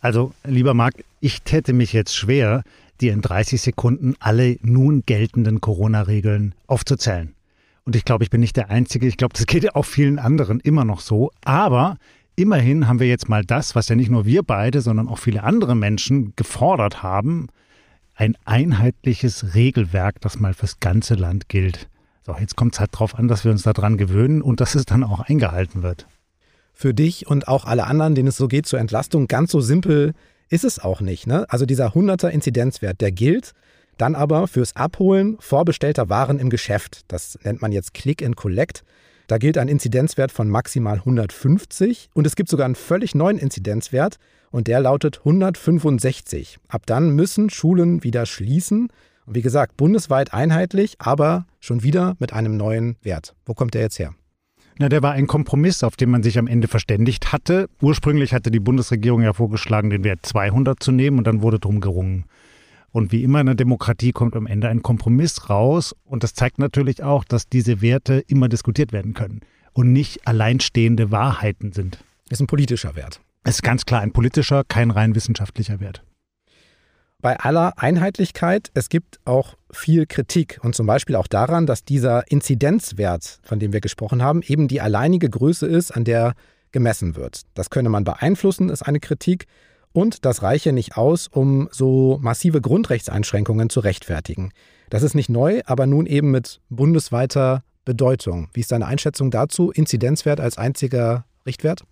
Also, 0.00 0.32
lieber 0.42 0.74
Marc, 0.74 1.04
ich 1.20 1.42
täte 1.42 1.72
mich 1.72 1.92
jetzt 1.92 2.16
schwer, 2.16 2.64
dir 3.00 3.12
in 3.12 3.22
30 3.22 3.62
Sekunden 3.62 4.16
alle 4.18 4.56
nun 4.62 5.04
geltenden 5.06 5.60
Corona-Regeln 5.60 6.56
aufzuzählen. 6.66 7.32
Und 7.84 7.96
ich 7.96 8.04
glaube, 8.04 8.24
ich 8.24 8.30
bin 8.30 8.40
nicht 8.40 8.56
der 8.56 8.70
Einzige. 8.70 9.06
Ich 9.06 9.16
glaube, 9.16 9.34
das 9.34 9.46
geht 9.46 9.64
ja 9.64 9.74
auch 9.74 9.84
vielen 9.84 10.18
anderen 10.18 10.60
immer 10.60 10.84
noch 10.84 11.00
so. 11.00 11.30
Aber 11.44 11.96
immerhin 12.36 12.86
haben 12.86 13.00
wir 13.00 13.08
jetzt 13.08 13.28
mal 13.28 13.44
das, 13.44 13.74
was 13.74 13.88
ja 13.88 13.96
nicht 13.96 14.10
nur 14.10 14.24
wir 14.24 14.42
beide, 14.42 14.80
sondern 14.80 15.08
auch 15.08 15.18
viele 15.18 15.42
andere 15.42 15.74
Menschen 15.74 16.34
gefordert 16.36 17.02
haben, 17.02 17.48
ein 18.14 18.36
einheitliches 18.44 19.54
Regelwerk, 19.54 20.20
das 20.20 20.38
mal 20.38 20.54
fürs 20.54 20.80
ganze 20.80 21.14
Land 21.14 21.48
gilt. 21.48 21.88
So, 22.24 22.36
jetzt 22.38 22.56
kommt 22.56 22.74
es 22.74 22.80
halt 22.80 22.94
darauf 22.94 23.16
an, 23.18 23.26
dass 23.26 23.44
wir 23.44 23.50
uns 23.50 23.64
daran 23.64 23.96
gewöhnen 23.96 24.42
und 24.42 24.60
dass 24.60 24.74
es 24.74 24.84
dann 24.84 25.02
auch 25.02 25.20
eingehalten 25.20 25.82
wird. 25.82 26.06
Für 26.72 26.94
dich 26.94 27.26
und 27.26 27.48
auch 27.48 27.64
alle 27.64 27.86
anderen, 27.86 28.14
denen 28.14 28.28
es 28.28 28.36
so 28.36 28.48
geht 28.48 28.66
zur 28.66 28.78
Entlastung, 28.78 29.26
ganz 29.26 29.50
so 29.50 29.60
simpel 29.60 30.14
ist 30.48 30.64
es 30.64 30.78
auch 30.78 31.00
nicht. 31.00 31.26
Ne? 31.26 31.46
Also 31.48 31.66
dieser 31.66 31.94
100er 31.94 32.28
Inzidenzwert, 32.28 33.00
der 33.00 33.10
gilt. 33.10 33.52
Dann 33.98 34.14
aber 34.14 34.48
fürs 34.48 34.74
Abholen 34.76 35.36
vorbestellter 35.40 36.08
Waren 36.08 36.38
im 36.38 36.50
Geschäft. 36.50 37.02
Das 37.08 37.38
nennt 37.44 37.62
man 37.62 37.72
jetzt 37.72 37.94
Click 37.94 38.22
and 38.22 38.36
Collect. 38.36 38.84
Da 39.26 39.38
gilt 39.38 39.58
ein 39.58 39.68
Inzidenzwert 39.68 40.32
von 40.32 40.48
maximal 40.48 40.98
150 40.98 42.10
und 42.14 42.26
es 42.26 42.36
gibt 42.36 42.48
sogar 42.48 42.66
einen 42.66 42.74
völlig 42.74 43.14
neuen 43.14 43.38
Inzidenzwert 43.38 44.16
und 44.50 44.66
der 44.66 44.80
lautet 44.80 45.18
165. 45.18 46.58
Ab 46.68 46.82
dann 46.86 47.10
müssen 47.10 47.50
Schulen 47.50 48.04
wieder 48.04 48.26
schließen. 48.26 48.88
Und 49.24 49.34
wie 49.36 49.42
gesagt, 49.42 49.76
bundesweit 49.76 50.34
einheitlich, 50.34 50.96
aber 50.98 51.46
schon 51.60 51.82
wieder 51.82 52.16
mit 52.18 52.32
einem 52.32 52.56
neuen 52.56 52.96
Wert. 53.02 53.34
Wo 53.46 53.54
kommt 53.54 53.74
der 53.74 53.82
jetzt 53.82 53.98
her? 53.98 54.14
Na, 54.78 54.88
der 54.88 55.02
war 55.02 55.12
ein 55.12 55.26
Kompromiss, 55.26 55.84
auf 55.84 55.96
den 55.96 56.10
man 56.10 56.22
sich 56.22 56.38
am 56.38 56.46
Ende 56.46 56.66
verständigt 56.66 57.32
hatte. 57.32 57.68
Ursprünglich 57.80 58.32
hatte 58.32 58.50
die 58.50 58.60
Bundesregierung 58.60 59.22
ja 59.22 59.32
vorgeschlagen, 59.32 59.90
den 59.90 60.02
Wert 60.02 60.20
200 60.24 60.82
zu 60.82 60.92
nehmen 60.92 61.18
und 61.18 61.26
dann 61.26 61.42
wurde 61.42 61.58
drum 61.58 61.80
gerungen. 61.80 62.24
Und 62.92 63.10
wie 63.10 63.24
immer 63.24 63.40
in 63.40 63.46
der 63.46 63.54
Demokratie 63.54 64.12
kommt 64.12 64.36
am 64.36 64.46
Ende 64.46 64.68
ein 64.68 64.82
Kompromiss 64.82 65.48
raus 65.48 65.94
und 66.04 66.22
das 66.22 66.34
zeigt 66.34 66.58
natürlich 66.58 67.02
auch, 67.02 67.24
dass 67.24 67.48
diese 67.48 67.80
Werte 67.80 68.22
immer 68.28 68.48
diskutiert 68.48 68.92
werden 68.92 69.14
können 69.14 69.40
und 69.72 69.92
nicht 69.92 70.28
alleinstehende 70.28 71.10
Wahrheiten 71.10 71.72
sind. 71.72 72.04
Ist 72.28 72.40
ein 72.40 72.46
politischer 72.46 72.94
Wert. 72.94 73.20
Es 73.44 73.56
ist 73.56 73.62
ganz 73.62 73.86
klar 73.86 74.02
ein 74.02 74.12
politischer, 74.12 74.62
kein 74.64 74.90
rein 74.90 75.14
wissenschaftlicher 75.14 75.80
Wert. 75.80 76.04
Bei 77.22 77.38
aller 77.38 77.78
Einheitlichkeit, 77.78 78.70
es 78.74 78.88
gibt 78.88 79.20
auch 79.24 79.56
viel 79.70 80.06
Kritik 80.06 80.58
und 80.62 80.74
zum 80.74 80.86
Beispiel 80.86 81.16
auch 81.16 81.28
daran, 81.28 81.66
dass 81.66 81.84
dieser 81.84 82.30
Inzidenzwert, 82.30 83.38
von 83.42 83.58
dem 83.58 83.72
wir 83.72 83.80
gesprochen 83.80 84.22
haben, 84.22 84.42
eben 84.42 84.68
die 84.68 84.80
alleinige 84.80 85.30
Größe 85.30 85.66
ist, 85.66 85.92
an 85.92 86.04
der 86.04 86.34
gemessen 86.72 87.16
wird. 87.16 87.42
Das 87.54 87.70
könne 87.70 87.90
man 87.90 88.04
beeinflussen, 88.04 88.70
ist 88.70 88.82
eine 88.82 88.98
Kritik. 88.98 89.46
Und 89.92 90.24
das 90.24 90.42
reiche 90.42 90.72
nicht 90.72 90.96
aus, 90.96 91.28
um 91.28 91.68
so 91.70 92.18
massive 92.22 92.60
Grundrechtseinschränkungen 92.60 93.68
zu 93.68 93.80
rechtfertigen. 93.80 94.52
Das 94.90 95.02
ist 95.02 95.14
nicht 95.14 95.28
neu, 95.28 95.60
aber 95.66 95.86
nun 95.86 96.06
eben 96.06 96.30
mit 96.30 96.60
bundesweiter 96.70 97.62
Bedeutung. 97.84 98.48
Wie 98.54 98.60
ist 98.60 98.72
deine 98.72 98.86
Einschätzung 98.86 99.30
dazu? 99.30 99.70
Inzidenzwert 99.70 100.40
als 100.40 100.56
einziger 100.56 101.24
Richtwert? 101.44 101.84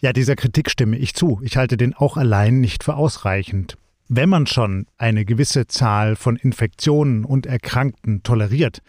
Ja, 0.00 0.12
dieser 0.12 0.36
Kritik 0.36 0.70
stimme 0.70 0.96
ich 0.96 1.14
zu. 1.14 1.40
Ich 1.42 1.56
halte 1.56 1.76
den 1.76 1.94
auch 1.94 2.16
allein 2.16 2.60
nicht 2.60 2.84
für 2.84 2.94
ausreichend. 2.94 3.76
Wenn 4.08 4.28
man 4.28 4.46
schon 4.46 4.86
eine 4.96 5.24
gewisse 5.24 5.66
Zahl 5.66 6.16
von 6.16 6.36
Infektionen 6.36 7.24
und 7.24 7.46
Erkrankten 7.46 8.22
toleriert, 8.22 8.80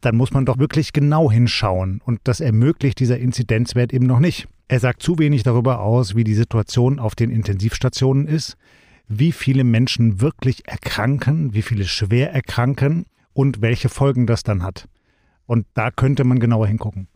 dann 0.00 0.16
muss 0.16 0.32
man 0.32 0.44
doch 0.44 0.58
wirklich 0.58 0.92
genau 0.92 1.30
hinschauen. 1.30 2.00
Und 2.04 2.20
das 2.24 2.40
ermöglicht 2.40 3.00
dieser 3.00 3.18
Inzidenzwert 3.18 3.92
eben 3.92 4.06
noch 4.06 4.20
nicht. 4.20 4.46
Er 4.68 4.80
sagt 4.80 5.02
zu 5.02 5.18
wenig 5.18 5.42
darüber 5.42 5.80
aus, 5.80 6.14
wie 6.14 6.24
die 6.24 6.34
Situation 6.34 6.98
auf 6.98 7.14
den 7.14 7.30
Intensivstationen 7.30 8.26
ist, 8.26 8.56
wie 9.08 9.32
viele 9.32 9.64
Menschen 9.64 10.20
wirklich 10.20 10.66
erkranken, 10.66 11.52
wie 11.52 11.62
viele 11.62 11.84
schwer 11.84 12.32
erkranken 12.32 13.04
und 13.34 13.60
welche 13.60 13.88
Folgen 13.88 14.26
das 14.26 14.42
dann 14.42 14.62
hat. 14.62 14.88
Und 15.46 15.66
da 15.74 15.90
könnte 15.90 16.24
man 16.24 16.40
genauer 16.40 16.66
hingucken. 16.66 17.08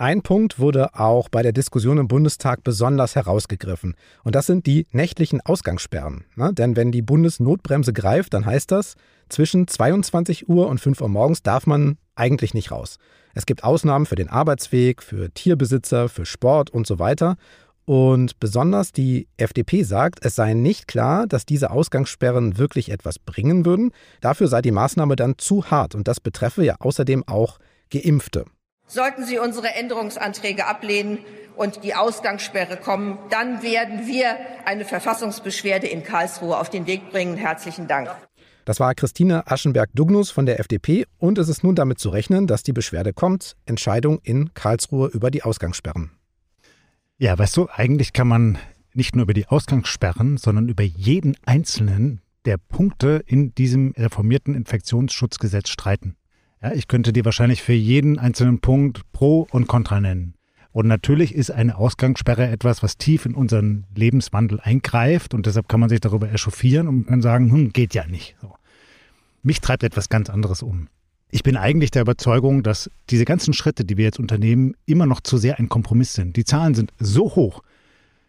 Ein 0.00 0.22
Punkt 0.22 0.60
wurde 0.60 0.94
auch 0.94 1.28
bei 1.28 1.42
der 1.42 1.50
Diskussion 1.50 1.98
im 1.98 2.06
Bundestag 2.06 2.62
besonders 2.62 3.16
herausgegriffen. 3.16 3.96
Und 4.22 4.36
das 4.36 4.46
sind 4.46 4.64
die 4.66 4.86
nächtlichen 4.92 5.40
Ausgangssperren. 5.40 6.24
Ne? 6.36 6.54
Denn 6.54 6.76
wenn 6.76 6.92
die 6.92 7.02
Bundesnotbremse 7.02 7.92
greift, 7.92 8.32
dann 8.32 8.46
heißt 8.46 8.70
das, 8.70 8.94
zwischen 9.28 9.66
22 9.66 10.48
Uhr 10.48 10.68
und 10.68 10.80
5 10.80 11.00
Uhr 11.00 11.08
morgens 11.08 11.42
darf 11.42 11.66
man 11.66 11.98
eigentlich 12.18 12.54
nicht 12.54 12.70
raus. 12.70 12.98
Es 13.34 13.46
gibt 13.46 13.64
Ausnahmen 13.64 14.06
für 14.06 14.16
den 14.16 14.28
Arbeitsweg, 14.28 15.02
für 15.02 15.30
Tierbesitzer, 15.32 16.08
für 16.08 16.26
Sport 16.26 16.70
und 16.70 16.86
so 16.86 16.98
weiter. 16.98 17.36
Und 17.84 18.38
besonders 18.38 18.92
die 18.92 19.28
FDP 19.38 19.82
sagt, 19.82 20.18
es 20.22 20.34
sei 20.34 20.52
nicht 20.52 20.88
klar, 20.88 21.26
dass 21.26 21.46
diese 21.46 21.70
Ausgangssperren 21.70 22.58
wirklich 22.58 22.90
etwas 22.90 23.18
bringen 23.18 23.64
würden. 23.64 23.92
Dafür 24.20 24.48
sei 24.48 24.60
die 24.60 24.72
Maßnahme 24.72 25.16
dann 25.16 25.38
zu 25.38 25.70
hart 25.70 25.94
und 25.94 26.06
das 26.06 26.20
betreffe 26.20 26.62
ja 26.64 26.76
außerdem 26.80 27.26
auch 27.26 27.58
Geimpfte. 27.90 28.44
Sollten 28.86 29.24
Sie 29.24 29.38
unsere 29.38 29.68
Änderungsanträge 29.68 30.66
ablehnen 30.66 31.18
und 31.56 31.84
die 31.84 31.94
Ausgangssperre 31.94 32.76
kommen, 32.76 33.18
dann 33.30 33.62
werden 33.62 34.06
wir 34.06 34.36
eine 34.64 34.84
Verfassungsbeschwerde 34.84 35.86
in 35.86 36.02
Karlsruhe 36.02 36.58
auf 36.58 36.70
den 36.70 36.86
Weg 36.86 37.10
bringen. 37.10 37.36
Herzlichen 37.36 37.86
Dank. 37.86 38.10
Das 38.68 38.80
war 38.80 38.94
Christine 38.94 39.50
Aschenberg-Dugnus 39.50 40.30
von 40.30 40.44
der 40.44 40.60
FDP 40.60 41.06
und 41.16 41.38
es 41.38 41.48
ist 41.48 41.64
nun 41.64 41.74
damit 41.74 41.98
zu 41.98 42.10
rechnen, 42.10 42.46
dass 42.46 42.62
die 42.62 42.74
Beschwerde 42.74 43.14
kommt. 43.14 43.56
Entscheidung 43.64 44.20
in 44.22 44.52
Karlsruhe 44.52 45.08
über 45.08 45.30
die 45.30 45.42
Ausgangssperren. 45.42 46.10
Ja, 47.16 47.38
weißt 47.38 47.56
du, 47.56 47.68
eigentlich 47.72 48.12
kann 48.12 48.28
man 48.28 48.58
nicht 48.92 49.16
nur 49.16 49.22
über 49.22 49.32
die 49.32 49.46
Ausgangssperren, 49.46 50.36
sondern 50.36 50.68
über 50.68 50.82
jeden 50.82 51.34
einzelnen 51.46 52.20
der 52.44 52.58
Punkte 52.58 53.22
in 53.24 53.54
diesem 53.54 53.94
reformierten 53.96 54.54
Infektionsschutzgesetz 54.54 55.70
streiten. 55.70 56.16
Ja, 56.62 56.72
ich 56.72 56.88
könnte 56.88 57.14
dir 57.14 57.24
wahrscheinlich 57.24 57.62
für 57.62 57.72
jeden 57.72 58.18
einzelnen 58.18 58.60
Punkt 58.60 59.00
Pro 59.12 59.48
und 59.50 59.66
Contra 59.66 59.98
nennen. 59.98 60.34
Und 60.78 60.86
natürlich 60.86 61.34
ist 61.34 61.50
eine 61.50 61.76
Ausgangssperre 61.76 62.46
etwas, 62.46 62.84
was 62.84 62.98
tief 62.98 63.26
in 63.26 63.34
unseren 63.34 63.84
Lebenswandel 63.96 64.60
eingreift 64.60 65.34
und 65.34 65.44
deshalb 65.44 65.68
kann 65.68 65.80
man 65.80 65.88
sich 65.88 65.98
darüber 65.98 66.30
echauffieren 66.30 66.86
und 66.86 67.08
kann 67.08 67.20
sagen, 67.20 67.50
hm, 67.50 67.72
geht 67.72 67.94
ja 67.94 68.06
nicht. 68.06 68.36
So. 68.40 68.54
Mich 69.42 69.60
treibt 69.60 69.82
etwas 69.82 70.08
ganz 70.08 70.30
anderes 70.30 70.62
um. 70.62 70.86
Ich 71.32 71.42
bin 71.42 71.56
eigentlich 71.56 71.90
der 71.90 72.02
Überzeugung, 72.02 72.62
dass 72.62 72.88
diese 73.10 73.24
ganzen 73.24 73.54
Schritte, 73.54 73.84
die 73.84 73.96
wir 73.96 74.04
jetzt 74.04 74.20
unternehmen, 74.20 74.76
immer 74.86 75.04
noch 75.04 75.20
zu 75.20 75.36
sehr 75.36 75.58
ein 75.58 75.68
Kompromiss 75.68 76.12
sind. 76.12 76.36
Die 76.36 76.44
Zahlen 76.44 76.76
sind 76.76 76.92
so 77.00 77.34
hoch 77.34 77.64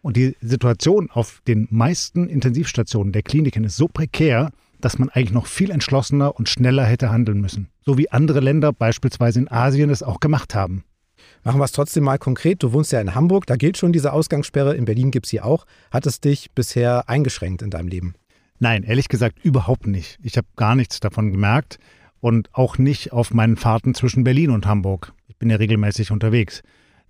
und 0.02 0.16
die 0.16 0.34
Situation 0.40 1.08
auf 1.08 1.42
den 1.46 1.68
meisten 1.70 2.28
Intensivstationen 2.28 3.12
der 3.12 3.22
Kliniken 3.22 3.62
ist 3.62 3.76
so 3.76 3.86
prekär, 3.86 4.50
dass 4.80 4.98
man 4.98 5.08
eigentlich 5.08 5.30
noch 5.30 5.46
viel 5.46 5.70
entschlossener 5.70 6.34
und 6.34 6.48
schneller 6.48 6.84
hätte 6.84 7.12
handeln 7.12 7.40
müssen. 7.40 7.68
So 7.86 7.96
wie 7.96 8.10
andere 8.10 8.40
Länder, 8.40 8.72
beispielsweise 8.72 9.38
in 9.38 9.48
Asien, 9.48 9.88
es 9.88 10.02
auch 10.02 10.18
gemacht 10.18 10.56
haben. 10.56 10.82
Machen 11.44 11.60
wir 11.60 11.64
es 11.64 11.72
trotzdem 11.72 12.04
mal 12.04 12.18
konkret. 12.18 12.62
Du 12.62 12.72
wohnst 12.72 12.92
ja 12.92 13.00
in 13.00 13.14
Hamburg, 13.14 13.46
da 13.46 13.56
gilt 13.56 13.76
schon 13.76 13.92
diese 13.92 14.12
Ausgangssperre. 14.12 14.74
In 14.74 14.84
Berlin 14.84 15.10
gibt 15.10 15.26
es 15.26 15.30
sie 15.30 15.40
auch. 15.40 15.66
Hat 15.90 16.06
es 16.06 16.20
dich 16.20 16.50
bisher 16.54 17.08
eingeschränkt 17.08 17.62
in 17.62 17.70
deinem 17.70 17.88
Leben? 17.88 18.14
Nein, 18.58 18.82
ehrlich 18.82 19.08
gesagt 19.08 19.38
überhaupt 19.42 19.86
nicht. 19.86 20.18
Ich 20.22 20.36
habe 20.36 20.46
gar 20.56 20.74
nichts 20.74 21.00
davon 21.00 21.32
gemerkt 21.32 21.78
und 22.20 22.50
auch 22.52 22.76
nicht 22.76 23.12
auf 23.12 23.32
meinen 23.32 23.56
Fahrten 23.56 23.94
zwischen 23.94 24.22
Berlin 24.22 24.50
und 24.50 24.66
Hamburg. 24.66 25.12
Ich 25.28 25.36
bin 25.36 25.48
ja 25.48 25.56
regelmäßig 25.56 26.10
unterwegs. 26.10 26.62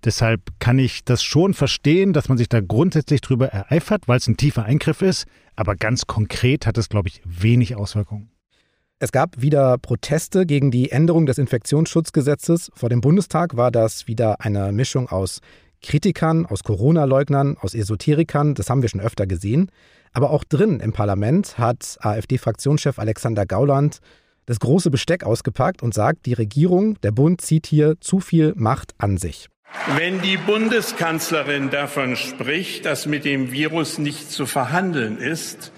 Deshalb 0.03 0.41
kann 0.57 0.79
ich 0.79 1.03
das 1.03 1.21
schon 1.21 1.53
verstehen, 1.53 2.13
dass 2.13 2.27
man 2.27 2.37
sich 2.37 2.49
da 2.49 2.59
grundsätzlich 2.59 3.21
drüber 3.21 3.47
ereifert, 3.49 4.07
weil 4.07 4.17
es 4.17 4.27
ein 4.27 4.37
tiefer 4.37 4.63
Eingriff 4.63 5.01
ist. 5.01 5.25
Aber 5.55 5.75
ganz 5.75 6.07
konkret 6.07 6.65
hat 6.65 6.77
es, 6.77 6.89
glaube 6.89 7.09
ich, 7.09 7.21
wenig 7.25 7.75
Auswirkungen. 7.75 8.30
Es 9.03 9.11
gab 9.11 9.41
wieder 9.41 9.79
Proteste 9.79 10.45
gegen 10.45 10.69
die 10.69 10.91
Änderung 10.91 11.25
des 11.25 11.39
Infektionsschutzgesetzes. 11.39 12.71
Vor 12.75 12.87
dem 12.87 13.01
Bundestag 13.01 13.57
war 13.57 13.71
das 13.71 14.05
wieder 14.05 14.41
eine 14.41 14.71
Mischung 14.71 15.09
aus 15.09 15.39
Kritikern, 15.81 16.45
aus 16.45 16.61
Corona-Leugnern, 16.61 17.57
aus 17.59 17.73
Esoterikern. 17.73 18.53
Das 18.53 18.69
haben 18.69 18.83
wir 18.83 18.89
schon 18.89 19.01
öfter 19.01 19.25
gesehen. 19.25 19.71
Aber 20.13 20.29
auch 20.29 20.43
drin 20.43 20.79
im 20.79 20.93
Parlament 20.93 21.57
hat 21.57 21.97
AfD-Fraktionschef 22.01 22.99
Alexander 22.99 23.47
Gauland 23.47 24.01
das 24.45 24.59
große 24.59 24.91
Besteck 24.91 25.23
ausgepackt 25.23 25.81
und 25.81 25.95
sagt, 25.95 26.27
die 26.27 26.33
Regierung, 26.33 27.01
der 27.01 27.11
Bund 27.11 27.41
zieht 27.41 27.65
hier 27.65 27.99
zu 28.01 28.19
viel 28.19 28.53
Macht 28.55 28.93
an 28.99 29.17
sich. 29.17 29.47
Wenn 29.97 30.21
die 30.21 30.37
Bundeskanzlerin 30.37 31.71
davon 31.71 32.15
spricht, 32.15 32.85
dass 32.85 33.07
mit 33.07 33.25
dem 33.25 33.51
Virus 33.51 33.97
nicht 33.97 34.29
zu 34.29 34.45
verhandeln 34.45 35.17
ist, 35.17 35.71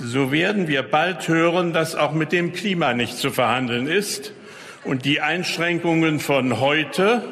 so 0.00 0.32
werden 0.32 0.68
wir 0.68 0.82
bald 0.82 1.26
hören, 1.28 1.72
dass 1.72 1.94
auch 1.94 2.12
mit 2.12 2.32
dem 2.32 2.52
Klima 2.52 2.94
nicht 2.94 3.16
zu 3.16 3.30
verhandeln 3.30 3.86
ist 3.86 4.32
und 4.84 5.04
die 5.04 5.20
Einschränkungen 5.20 6.20
von 6.20 6.60
heute 6.60 7.22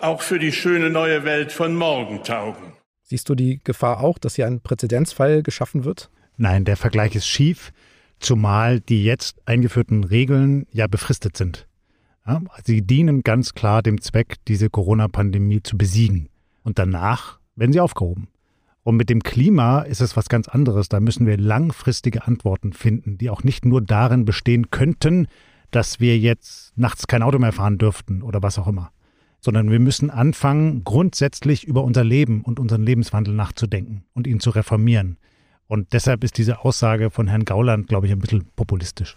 auch 0.00 0.22
für 0.22 0.38
die 0.38 0.52
schöne 0.52 0.90
neue 0.90 1.24
Welt 1.24 1.52
von 1.52 1.74
morgen 1.74 2.22
taugen. 2.22 2.72
Siehst 3.02 3.28
du 3.28 3.34
die 3.34 3.60
Gefahr 3.62 4.00
auch, 4.00 4.18
dass 4.18 4.36
hier 4.36 4.46
ein 4.46 4.60
Präzedenzfall 4.60 5.42
geschaffen 5.42 5.84
wird? 5.84 6.10
Nein, 6.36 6.64
der 6.64 6.76
Vergleich 6.76 7.14
ist 7.14 7.28
schief, 7.28 7.72
zumal 8.18 8.80
die 8.80 9.04
jetzt 9.04 9.36
eingeführten 9.46 10.04
Regeln 10.04 10.66
ja 10.72 10.86
befristet 10.86 11.36
sind. 11.36 11.66
Ja, 12.26 12.40
sie 12.64 12.82
dienen 12.82 13.22
ganz 13.22 13.52
klar 13.54 13.82
dem 13.82 14.00
Zweck, 14.00 14.36
diese 14.48 14.70
Corona-Pandemie 14.70 15.62
zu 15.62 15.76
besiegen. 15.76 16.30
Und 16.62 16.78
danach 16.78 17.38
werden 17.54 17.72
sie 17.72 17.80
aufgehoben. 17.80 18.28
Und 18.84 18.96
mit 18.96 19.08
dem 19.08 19.22
Klima 19.22 19.80
ist 19.80 20.02
es 20.02 20.16
was 20.16 20.28
ganz 20.28 20.46
anderes. 20.46 20.88
Da 20.88 21.00
müssen 21.00 21.26
wir 21.26 21.38
langfristige 21.38 22.26
Antworten 22.26 22.72
finden, 22.74 23.16
die 23.18 23.30
auch 23.30 23.42
nicht 23.42 23.64
nur 23.64 23.80
darin 23.80 24.26
bestehen 24.26 24.70
könnten, 24.70 25.26
dass 25.70 26.00
wir 26.00 26.18
jetzt 26.18 26.76
nachts 26.76 27.06
kein 27.06 27.22
Auto 27.22 27.38
mehr 27.38 27.52
fahren 27.52 27.78
dürften 27.78 28.22
oder 28.22 28.42
was 28.42 28.58
auch 28.58 28.68
immer, 28.68 28.92
sondern 29.40 29.70
wir 29.70 29.80
müssen 29.80 30.10
anfangen, 30.10 30.84
grundsätzlich 30.84 31.64
über 31.64 31.82
unser 31.82 32.04
Leben 32.04 32.42
und 32.42 32.60
unseren 32.60 32.82
Lebenswandel 32.82 33.34
nachzudenken 33.34 34.04
und 34.12 34.26
ihn 34.26 34.38
zu 34.38 34.50
reformieren. 34.50 35.16
Und 35.66 35.94
deshalb 35.94 36.22
ist 36.22 36.36
diese 36.36 36.60
Aussage 36.60 37.10
von 37.10 37.26
Herrn 37.26 37.46
Gauland, 37.46 37.88
glaube 37.88 38.06
ich, 38.06 38.12
ein 38.12 38.18
bisschen 38.18 38.44
populistisch. 38.54 39.16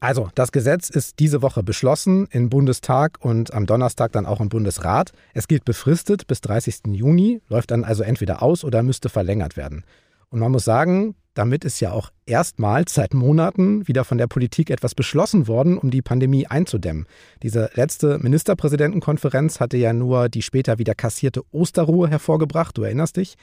Also, 0.00 0.28
das 0.36 0.52
Gesetz 0.52 0.90
ist 0.90 1.18
diese 1.18 1.42
Woche 1.42 1.64
beschlossen 1.64 2.28
im 2.30 2.50
Bundestag 2.50 3.18
und 3.20 3.52
am 3.52 3.66
Donnerstag 3.66 4.12
dann 4.12 4.26
auch 4.26 4.40
im 4.40 4.48
Bundesrat. 4.48 5.10
Es 5.34 5.48
gilt 5.48 5.64
befristet 5.64 6.28
bis 6.28 6.40
30. 6.40 6.82
Juni, 6.92 7.40
läuft 7.48 7.72
dann 7.72 7.82
also 7.82 8.04
entweder 8.04 8.40
aus 8.40 8.62
oder 8.62 8.84
müsste 8.84 9.08
verlängert 9.08 9.56
werden. 9.56 9.84
Und 10.30 10.38
man 10.38 10.52
muss 10.52 10.64
sagen, 10.64 11.16
damit 11.34 11.64
ist 11.64 11.80
ja 11.80 11.92
auch 11.92 12.10
erstmals 12.26 12.94
seit 12.94 13.14
Monaten 13.14 13.86
wieder 13.88 14.04
von 14.04 14.18
der 14.18 14.26
Politik 14.26 14.70
etwas 14.70 14.94
beschlossen 14.94 15.48
worden, 15.48 15.78
um 15.78 15.90
die 15.90 16.02
Pandemie 16.02 16.46
einzudämmen. 16.46 17.06
Diese 17.42 17.70
letzte 17.74 18.18
Ministerpräsidentenkonferenz 18.18 19.58
hatte 19.58 19.76
ja 19.76 19.92
nur 19.92 20.28
die 20.28 20.42
später 20.42 20.78
wieder 20.78 20.94
kassierte 20.94 21.42
Osterruhe 21.50 22.08
hervorgebracht, 22.08 22.76
du 22.76 22.82
erinnerst 22.82 23.16
dich. 23.16 23.36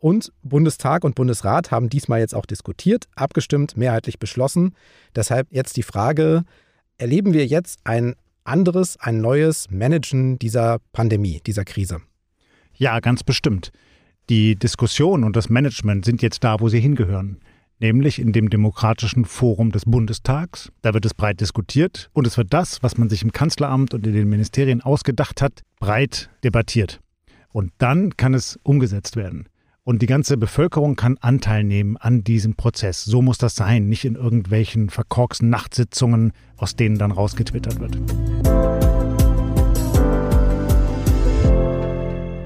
Und 0.00 0.32
Bundestag 0.42 1.04
und 1.04 1.14
Bundesrat 1.14 1.70
haben 1.70 1.90
diesmal 1.90 2.20
jetzt 2.20 2.34
auch 2.34 2.46
diskutiert, 2.46 3.06
abgestimmt, 3.14 3.76
mehrheitlich 3.76 4.18
beschlossen. 4.18 4.74
Deshalb 5.14 5.46
jetzt 5.50 5.76
die 5.76 5.82
Frage, 5.82 6.44
erleben 6.96 7.34
wir 7.34 7.46
jetzt 7.46 7.80
ein 7.84 8.14
anderes, 8.42 8.98
ein 8.98 9.20
neues 9.20 9.70
Managen 9.70 10.38
dieser 10.38 10.78
Pandemie, 10.92 11.42
dieser 11.46 11.66
Krise? 11.66 12.00
Ja, 12.74 13.00
ganz 13.00 13.22
bestimmt. 13.22 13.72
Die 14.30 14.56
Diskussion 14.56 15.22
und 15.22 15.36
das 15.36 15.50
Management 15.50 16.06
sind 16.06 16.22
jetzt 16.22 16.42
da, 16.44 16.60
wo 16.60 16.70
sie 16.70 16.80
hingehören, 16.80 17.38
nämlich 17.78 18.18
in 18.18 18.32
dem 18.32 18.48
demokratischen 18.48 19.26
Forum 19.26 19.70
des 19.70 19.84
Bundestags. 19.84 20.72
Da 20.80 20.94
wird 20.94 21.04
es 21.04 21.12
breit 21.12 21.42
diskutiert 21.42 22.08
und 22.14 22.26
es 22.26 22.38
wird 22.38 22.54
das, 22.54 22.82
was 22.82 22.96
man 22.96 23.10
sich 23.10 23.22
im 23.22 23.32
Kanzleramt 23.32 23.92
und 23.92 24.06
in 24.06 24.14
den 24.14 24.30
Ministerien 24.30 24.80
ausgedacht 24.80 25.42
hat, 25.42 25.60
breit 25.78 26.30
debattiert. 26.42 27.00
Und 27.52 27.72
dann 27.76 28.16
kann 28.16 28.32
es 28.32 28.58
umgesetzt 28.62 29.16
werden. 29.16 29.49
Und 29.90 30.02
die 30.02 30.06
ganze 30.06 30.36
Bevölkerung 30.36 30.94
kann 30.94 31.18
Anteil 31.20 31.64
nehmen 31.64 31.96
an 31.96 32.22
diesem 32.22 32.54
Prozess. 32.54 33.04
So 33.04 33.22
muss 33.22 33.38
das 33.38 33.56
sein, 33.56 33.88
nicht 33.88 34.04
in 34.04 34.14
irgendwelchen 34.14 34.88
verkorksten 34.88 35.50
Nachtsitzungen, 35.50 36.32
aus 36.56 36.76
denen 36.76 36.96
dann 36.96 37.10
rausgetwittert 37.10 37.80
wird. 37.80 37.96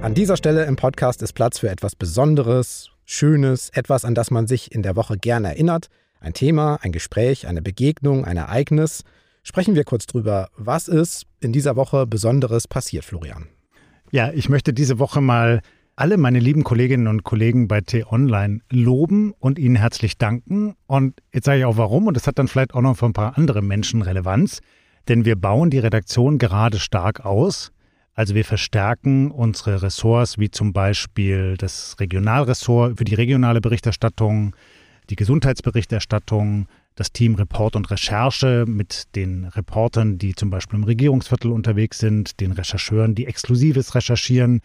An 0.02 0.14
dieser 0.14 0.38
Stelle 0.38 0.64
im 0.64 0.76
Podcast 0.76 1.20
ist 1.20 1.34
Platz 1.34 1.58
für 1.58 1.68
etwas 1.68 1.94
Besonderes, 1.96 2.88
Schönes, 3.04 3.68
etwas, 3.74 4.06
an 4.06 4.14
das 4.14 4.30
man 4.30 4.46
sich 4.46 4.74
in 4.74 4.82
der 4.82 4.96
Woche 4.96 5.18
gern 5.18 5.44
erinnert. 5.44 5.88
Ein 6.20 6.32
Thema, 6.32 6.78
ein 6.80 6.92
Gespräch, 6.92 7.46
eine 7.46 7.60
Begegnung, 7.60 8.24
ein 8.24 8.38
Ereignis. 8.38 9.04
Sprechen 9.42 9.74
wir 9.74 9.84
kurz 9.84 10.06
drüber, 10.06 10.48
was 10.56 10.88
ist 10.88 11.26
in 11.40 11.52
dieser 11.52 11.76
Woche 11.76 12.06
Besonderes 12.06 12.66
passiert, 12.66 13.04
Florian? 13.04 13.48
Ja, 14.12 14.30
ich 14.32 14.48
möchte 14.48 14.72
diese 14.72 14.98
Woche 14.98 15.20
mal 15.20 15.60
alle 15.96 16.16
meine 16.16 16.40
lieben 16.40 16.64
Kolleginnen 16.64 17.06
und 17.06 17.22
Kollegen 17.22 17.68
bei 17.68 17.80
T-Online 17.80 18.60
loben 18.70 19.32
und 19.38 19.58
ihnen 19.58 19.76
herzlich 19.76 20.18
danken. 20.18 20.74
Und 20.86 21.20
jetzt 21.32 21.44
sage 21.44 21.60
ich 21.60 21.64
auch 21.64 21.76
warum, 21.76 22.06
und 22.06 22.16
das 22.16 22.26
hat 22.26 22.38
dann 22.38 22.48
vielleicht 22.48 22.74
auch 22.74 22.80
noch 22.80 22.96
für 22.96 23.06
ein 23.06 23.12
paar 23.12 23.38
andere 23.38 23.62
Menschen 23.62 24.02
Relevanz, 24.02 24.60
denn 25.08 25.24
wir 25.24 25.36
bauen 25.36 25.70
die 25.70 25.78
Redaktion 25.78 26.38
gerade 26.38 26.78
stark 26.78 27.24
aus. 27.24 27.70
Also 28.14 28.34
wir 28.34 28.44
verstärken 28.44 29.30
unsere 29.30 29.82
Ressorts, 29.82 30.38
wie 30.38 30.50
zum 30.50 30.72
Beispiel 30.72 31.56
das 31.58 31.96
Regionalressort 32.00 32.98
für 32.98 33.04
die 33.04 33.14
regionale 33.14 33.60
Berichterstattung, 33.60 34.54
die 35.10 35.16
Gesundheitsberichterstattung, 35.16 36.66
das 36.96 37.12
Team 37.12 37.34
Report 37.34 37.74
und 37.76 37.90
Recherche 37.90 38.64
mit 38.66 39.14
den 39.16 39.46
Reportern, 39.46 40.16
die 40.18 40.34
zum 40.34 40.50
Beispiel 40.50 40.78
im 40.78 40.84
Regierungsviertel 40.84 41.50
unterwegs 41.50 41.98
sind, 41.98 42.40
den 42.40 42.52
Rechercheuren, 42.52 43.14
die 43.14 43.26
Exklusives 43.26 43.94
recherchieren 43.94 44.60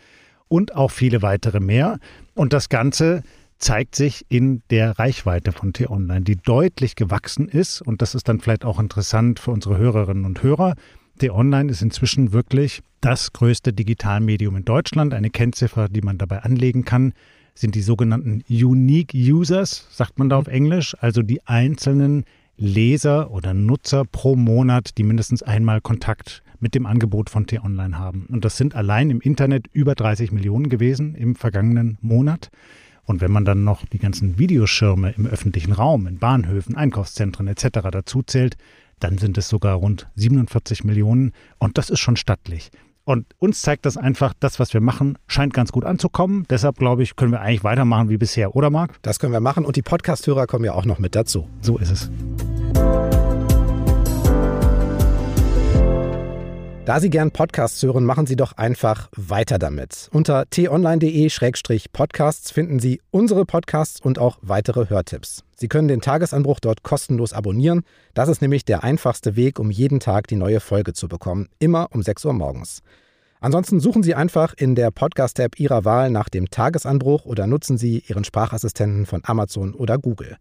und 0.49 0.75
auch 0.75 0.91
viele 0.91 1.21
weitere 1.21 1.61
mehr. 1.61 1.99
Und 2.35 2.51
das 2.51 2.67
Ganze 2.67 3.23
zeigt 3.59 3.95
sich 3.95 4.25
in 4.29 4.61
der 4.69 4.99
Reichweite 4.99 5.51
von 5.51 5.73
T-Online, 5.73 6.21
die 6.21 6.35
deutlich 6.35 6.95
gewachsen 6.95 7.47
ist. 7.47 7.81
Und 7.81 8.01
das 8.01 8.15
ist 8.15 8.27
dann 8.27 8.39
vielleicht 8.39 8.65
auch 8.65 8.79
interessant 8.79 9.39
für 9.39 9.51
unsere 9.51 9.77
Hörerinnen 9.77 10.25
und 10.25 10.43
Hörer. 10.43 10.75
T-Online 11.19 11.69
ist 11.69 11.81
inzwischen 11.81 12.31
wirklich 12.31 12.81
das 13.01 13.33
größte 13.33 13.73
Digitalmedium 13.73 14.55
in 14.55 14.65
Deutschland. 14.65 15.13
Eine 15.13 15.29
Kennziffer, 15.29 15.89
die 15.89 16.01
man 16.01 16.17
dabei 16.17 16.43
anlegen 16.43 16.85
kann, 16.85 17.13
sind 17.53 17.75
die 17.75 17.81
sogenannten 17.81 18.43
Unique 18.49 19.13
Users, 19.13 19.87
sagt 19.91 20.17
man 20.17 20.29
da 20.29 20.37
auf 20.37 20.47
Englisch, 20.47 20.95
also 20.99 21.21
die 21.21 21.45
einzelnen 21.45 22.23
Leser 22.55 23.31
oder 23.31 23.53
Nutzer 23.53 24.05
pro 24.05 24.35
Monat, 24.35 24.97
die 24.97 25.03
mindestens 25.03 25.43
einmal 25.43 25.81
Kontakt 25.81 26.41
mit 26.59 26.75
dem 26.75 26.85
Angebot 26.85 27.29
von 27.29 27.47
T-Online 27.47 27.97
haben. 27.97 28.27
Und 28.29 28.45
das 28.45 28.57
sind 28.57 28.75
allein 28.75 29.09
im 29.09 29.21
Internet 29.21 29.67
über 29.71 29.95
30 29.95 30.31
Millionen 30.31 30.69
gewesen 30.69 31.15
im 31.15 31.35
vergangenen 31.35 31.97
Monat. 32.01 32.49
Und 33.05 33.21
wenn 33.21 33.31
man 33.31 33.45
dann 33.45 33.63
noch 33.63 33.85
die 33.85 33.97
ganzen 33.97 34.37
Videoschirme 34.37 35.11
im 35.17 35.25
öffentlichen 35.25 35.73
Raum, 35.73 36.05
in 36.05 36.19
Bahnhöfen, 36.19 36.75
Einkaufszentren 36.75 37.47
etc. 37.47 37.89
dazu 37.91 38.21
zählt, 38.21 38.55
dann 38.99 39.17
sind 39.17 39.37
es 39.37 39.49
sogar 39.49 39.75
rund 39.75 40.07
47 40.15 40.83
Millionen. 40.83 41.31
Und 41.57 41.77
das 41.77 41.89
ist 41.89 41.99
schon 41.99 42.17
stattlich. 42.17 42.69
Und 43.05 43.25
uns 43.39 43.63
zeigt 43.63 43.87
das 43.87 43.97
einfach, 43.97 44.35
das, 44.39 44.59
was 44.59 44.71
wir 44.75 44.81
machen, 44.81 45.17
scheint 45.25 45.55
ganz 45.55 45.71
gut 45.71 45.85
anzukommen. 45.85 46.45
Deshalb 46.51 46.77
glaube 46.77 47.01
ich, 47.01 47.15
können 47.15 47.31
wir 47.31 47.41
eigentlich 47.41 47.63
weitermachen 47.63 48.09
wie 48.09 48.17
bisher, 48.17 48.55
oder 48.55 48.69
Marc? 48.69 49.01
Das 49.01 49.17
können 49.17 49.33
wir 49.33 49.39
machen 49.39 49.65
und 49.65 49.75
die 49.75 49.81
Podcast-Hörer 49.81 50.45
kommen 50.45 50.65
ja 50.65 50.73
auch 50.73 50.85
noch 50.85 50.99
mit 50.99 51.15
dazu. 51.15 51.47
So 51.61 51.79
ist 51.79 51.89
es. 51.89 52.11
Da 56.89 56.99
Sie 56.99 57.11
gern 57.11 57.29
Podcasts 57.29 57.83
hören, 57.83 58.03
machen 58.03 58.25
Sie 58.25 58.35
doch 58.35 58.53
einfach 58.53 59.09
weiter 59.15 59.59
damit. 59.59 60.09
Unter 60.11 60.49
t-online.de-podcasts 60.49 62.49
finden 62.49 62.79
Sie 62.79 62.99
unsere 63.11 63.45
Podcasts 63.45 64.01
und 64.01 64.17
auch 64.17 64.39
weitere 64.41 64.89
Hörtipps. 64.89 65.43
Sie 65.55 65.67
können 65.67 65.87
den 65.87 66.01
Tagesanbruch 66.01 66.59
dort 66.59 66.81
kostenlos 66.81 67.31
abonnieren. 67.31 67.83
Das 68.15 68.27
ist 68.27 68.41
nämlich 68.41 68.65
der 68.65 68.83
einfachste 68.83 69.35
Weg, 69.35 69.59
um 69.59 69.69
jeden 69.69 69.99
Tag 69.99 70.25
die 70.29 70.35
neue 70.35 70.59
Folge 70.59 70.93
zu 70.93 71.07
bekommen. 71.07 71.47
Immer 71.59 71.89
um 71.91 72.01
6 72.01 72.25
Uhr 72.25 72.33
morgens. 72.33 72.81
Ansonsten 73.39 73.79
suchen 73.79 74.01
Sie 74.01 74.15
einfach 74.15 74.55
in 74.57 74.73
der 74.73 74.89
Podcast-App 74.89 75.59
Ihrer 75.59 75.85
Wahl 75.85 76.09
nach 76.09 76.29
dem 76.29 76.49
Tagesanbruch 76.49 77.23
oder 77.23 77.45
nutzen 77.45 77.77
Sie 77.77 78.03
Ihren 78.07 78.23
Sprachassistenten 78.23 79.05
von 79.05 79.21
Amazon 79.25 79.75
oder 79.75 79.99
Google. 79.99 80.37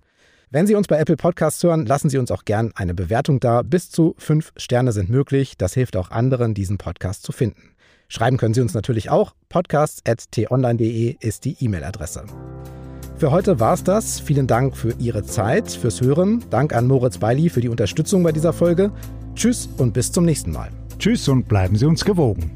Wenn 0.51 0.67
Sie 0.67 0.75
uns 0.75 0.87
bei 0.87 0.99
Apple 0.99 1.17
Podcasts 1.17 1.63
hören, 1.63 1.85
lassen 1.85 2.09
Sie 2.09 2.17
uns 2.17 2.31
auch 2.31 2.47
gern 2.47 2.73
eine 2.75 2.95
Bewertung 2.95 3.39
da. 3.39 3.61
Bis 3.61 3.91
zu 3.91 4.15
fünf 4.17 4.53
Sterne 4.57 4.93
sind 4.93 5.11
möglich. 5.11 5.59
Das 5.59 5.75
hilft 5.75 5.95
auch 5.95 6.11
anderen, 6.11 6.55
diesen 6.55 6.79
Podcast 6.79 7.23
zu 7.23 7.33
finden. 7.33 7.75
Schreiben 8.09 8.39
können 8.39 8.55
Sie 8.55 8.63
uns 8.63 8.73
natürlich 8.73 9.11
auch. 9.11 9.35
podcasts.tonline.de 9.51 11.17
ist 11.21 11.45
die 11.45 11.57
E-Mail-Adresse. 11.61 12.25
Für 13.19 13.31
heute 13.31 13.61
war 13.61 13.75
es 13.75 13.85
das. 13.85 14.21
Vielen 14.21 14.47
Dank 14.47 14.75
für 14.75 14.95
Ihre 14.99 15.23
Zeit, 15.23 15.71
fürs 15.71 16.01
Hören. 16.01 16.43
Dank 16.49 16.75
an 16.75 16.87
Moritz 16.87 17.19
Beili 17.19 17.51
für 17.51 17.61
die 17.61 17.69
Unterstützung 17.69 18.23
bei 18.23 18.33
dieser 18.33 18.55
Folge. 18.55 18.91
Tschüss 19.35 19.69
und 19.77 19.93
bis 19.93 20.13
zum 20.13 20.25
nächsten 20.25 20.53
Mal. 20.53 20.71
Tschüss 20.99 21.29
und 21.29 21.47
bleiben 21.47 21.77
Sie 21.77 21.85
uns 21.85 22.07
gewogen. 22.07 22.51